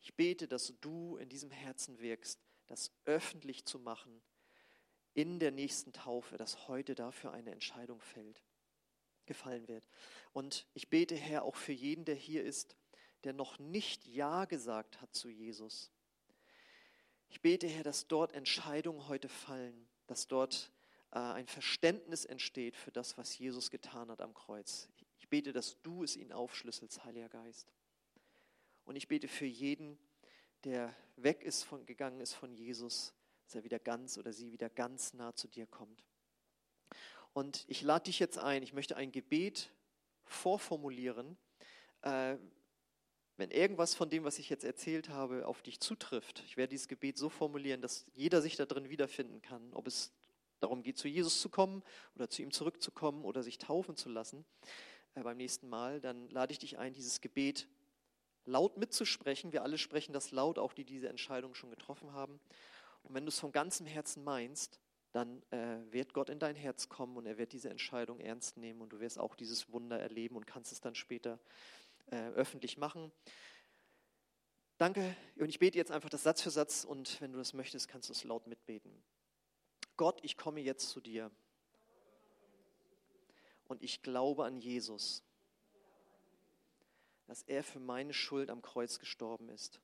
Ich 0.00 0.14
bete, 0.14 0.48
dass 0.48 0.72
du 0.80 1.18
in 1.18 1.28
diesem 1.28 1.50
Herzen 1.50 1.98
wirkst, 1.98 2.40
das 2.66 2.92
öffentlich 3.04 3.66
zu 3.66 3.78
machen 3.78 4.22
in 5.18 5.40
der 5.40 5.50
nächsten 5.50 5.92
Taufe, 5.92 6.36
dass 6.36 6.68
heute 6.68 6.94
dafür 6.94 7.32
eine 7.32 7.50
Entscheidung 7.50 8.00
fällt 8.00 8.40
gefallen 9.26 9.66
wird. 9.66 9.84
Und 10.32 10.64
ich 10.74 10.90
bete, 10.90 11.16
Herr, 11.16 11.42
auch 11.42 11.56
für 11.56 11.72
jeden, 11.72 12.04
der 12.04 12.14
hier 12.14 12.44
ist, 12.44 12.76
der 13.24 13.32
noch 13.32 13.58
nicht 13.58 14.06
Ja 14.06 14.44
gesagt 14.44 15.00
hat 15.00 15.12
zu 15.12 15.28
Jesus. 15.28 15.90
Ich 17.30 17.40
bete, 17.40 17.66
Herr, 17.66 17.82
dass 17.82 18.06
dort 18.06 18.32
Entscheidungen 18.32 19.08
heute 19.08 19.28
fallen, 19.28 19.88
dass 20.06 20.28
dort 20.28 20.70
äh, 21.10 21.18
ein 21.18 21.48
Verständnis 21.48 22.24
entsteht 22.24 22.76
für 22.76 22.92
das, 22.92 23.18
was 23.18 23.36
Jesus 23.36 23.70
getan 23.70 24.12
hat 24.12 24.20
am 24.20 24.34
Kreuz. 24.34 24.88
Ich 25.18 25.28
bete, 25.28 25.52
dass 25.52 25.82
du 25.82 26.04
es 26.04 26.16
ihnen 26.16 26.30
aufschlüsselst, 26.30 27.04
Heiliger 27.04 27.28
Geist. 27.28 27.74
Und 28.84 28.94
ich 28.94 29.08
bete 29.08 29.26
für 29.26 29.46
jeden, 29.46 29.98
der 30.62 30.94
weg 31.16 31.42
ist 31.42 31.64
von, 31.64 31.84
gegangen 31.86 32.20
ist 32.20 32.34
von 32.34 32.54
Jesus, 32.54 33.14
dass 33.48 33.54
er 33.54 33.64
wieder 33.64 33.78
ganz 33.78 34.18
oder 34.18 34.30
sie 34.30 34.52
wieder 34.52 34.68
ganz 34.68 35.14
nah 35.14 35.34
zu 35.34 35.48
dir 35.48 35.66
kommt. 35.66 36.04
Und 37.32 37.64
ich 37.66 37.80
lade 37.80 38.04
dich 38.04 38.18
jetzt 38.18 38.36
ein, 38.36 38.62
ich 38.62 38.74
möchte 38.74 38.94
ein 38.94 39.10
Gebet 39.10 39.72
vorformulieren. 40.24 41.38
Äh, 42.02 42.36
wenn 43.38 43.50
irgendwas 43.50 43.94
von 43.94 44.10
dem, 44.10 44.24
was 44.24 44.38
ich 44.38 44.50
jetzt 44.50 44.64
erzählt 44.64 45.08
habe, 45.08 45.46
auf 45.46 45.62
dich 45.62 45.80
zutrifft, 45.80 46.42
ich 46.44 46.58
werde 46.58 46.72
dieses 46.72 46.88
Gebet 46.88 47.16
so 47.16 47.30
formulieren, 47.30 47.80
dass 47.80 48.04
jeder 48.14 48.42
sich 48.42 48.56
da 48.56 48.66
drin 48.66 48.90
wiederfinden 48.90 49.40
kann, 49.40 49.72
ob 49.72 49.86
es 49.86 50.12
darum 50.60 50.82
geht, 50.82 50.98
zu 50.98 51.08
Jesus 51.08 51.40
zu 51.40 51.48
kommen 51.48 51.82
oder 52.16 52.28
zu 52.28 52.42
ihm 52.42 52.50
zurückzukommen 52.50 53.24
oder 53.24 53.42
sich 53.42 53.56
taufen 53.56 53.96
zu 53.96 54.10
lassen 54.10 54.44
äh, 55.14 55.22
beim 55.22 55.38
nächsten 55.38 55.70
Mal, 55.70 56.02
dann 56.02 56.28
lade 56.28 56.52
ich 56.52 56.58
dich 56.58 56.76
ein, 56.76 56.92
dieses 56.92 57.22
Gebet 57.22 57.66
laut 58.44 58.76
mitzusprechen. 58.76 59.52
Wir 59.52 59.62
alle 59.62 59.78
sprechen 59.78 60.12
das 60.12 60.32
laut, 60.32 60.58
auch 60.58 60.74
die 60.74 60.84
diese 60.84 61.08
Entscheidung 61.08 61.54
schon 61.54 61.70
getroffen 61.70 62.12
haben. 62.12 62.40
Und 63.02 63.14
wenn 63.14 63.24
du 63.24 63.28
es 63.28 63.38
von 63.38 63.52
ganzem 63.52 63.86
Herzen 63.86 64.24
meinst, 64.24 64.80
dann 65.12 65.42
äh, 65.50 65.80
wird 65.90 66.12
Gott 66.12 66.28
in 66.28 66.38
dein 66.38 66.56
Herz 66.56 66.88
kommen 66.88 67.16
und 67.16 67.26
er 67.26 67.38
wird 67.38 67.52
diese 67.52 67.70
Entscheidung 67.70 68.20
ernst 68.20 68.56
nehmen 68.56 68.80
und 68.80 68.90
du 68.90 69.00
wirst 69.00 69.18
auch 69.18 69.34
dieses 69.34 69.70
Wunder 69.72 69.98
erleben 69.98 70.36
und 70.36 70.46
kannst 70.46 70.72
es 70.72 70.80
dann 70.80 70.94
später 70.94 71.38
äh, 72.10 72.28
öffentlich 72.30 72.76
machen. 72.76 73.10
Danke 74.76 75.16
und 75.36 75.48
ich 75.48 75.58
bete 75.58 75.78
jetzt 75.78 75.90
einfach 75.90 76.10
das 76.10 76.22
Satz 76.22 76.42
für 76.42 76.50
Satz 76.50 76.84
und 76.84 77.20
wenn 77.20 77.32
du 77.32 77.38
das 77.38 77.52
möchtest, 77.52 77.88
kannst 77.88 78.08
du 78.08 78.12
es 78.12 78.24
laut 78.24 78.46
mitbeten. 78.46 78.92
Gott, 79.96 80.20
ich 80.22 80.36
komme 80.36 80.60
jetzt 80.60 80.90
zu 80.90 81.00
dir 81.00 81.30
und 83.66 83.82
ich 83.82 84.02
glaube 84.02 84.44
an 84.44 84.58
Jesus, 84.58 85.24
dass 87.26 87.42
er 87.42 87.64
für 87.64 87.80
meine 87.80 88.12
Schuld 88.12 88.50
am 88.50 88.62
Kreuz 88.62 88.98
gestorben 88.98 89.48
ist. 89.48 89.80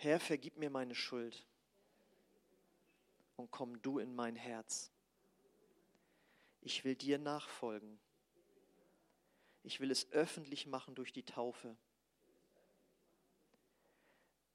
Herr, 0.00 0.20
vergib 0.20 0.56
mir 0.56 0.70
meine 0.70 0.94
Schuld 0.94 1.44
und 3.34 3.50
komm 3.50 3.82
du 3.82 3.98
in 3.98 4.14
mein 4.14 4.36
Herz. 4.36 4.92
Ich 6.60 6.84
will 6.84 6.94
dir 6.94 7.18
nachfolgen. 7.18 7.98
Ich 9.64 9.80
will 9.80 9.90
es 9.90 10.12
öffentlich 10.12 10.68
machen 10.68 10.94
durch 10.94 11.12
die 11.12 11.24
Taufe. 11.24 11.76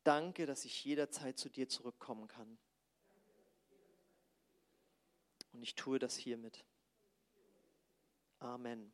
Danke, 0.05 0.45
dass 0.45 0.63
ich 0.63 0.85
jederzeit 0.85 1.37
zu 1.37 1.49
dir 1.49 1.67
zurückkommen 1.67 2.29
kann. 2.29 2.57
Und 5.51 5.61
ich 5.61 5.75
tue 5.75 5.99
das 5.99 6.15
hiermit. 6.15 6.63
Amen. 8.39 8.93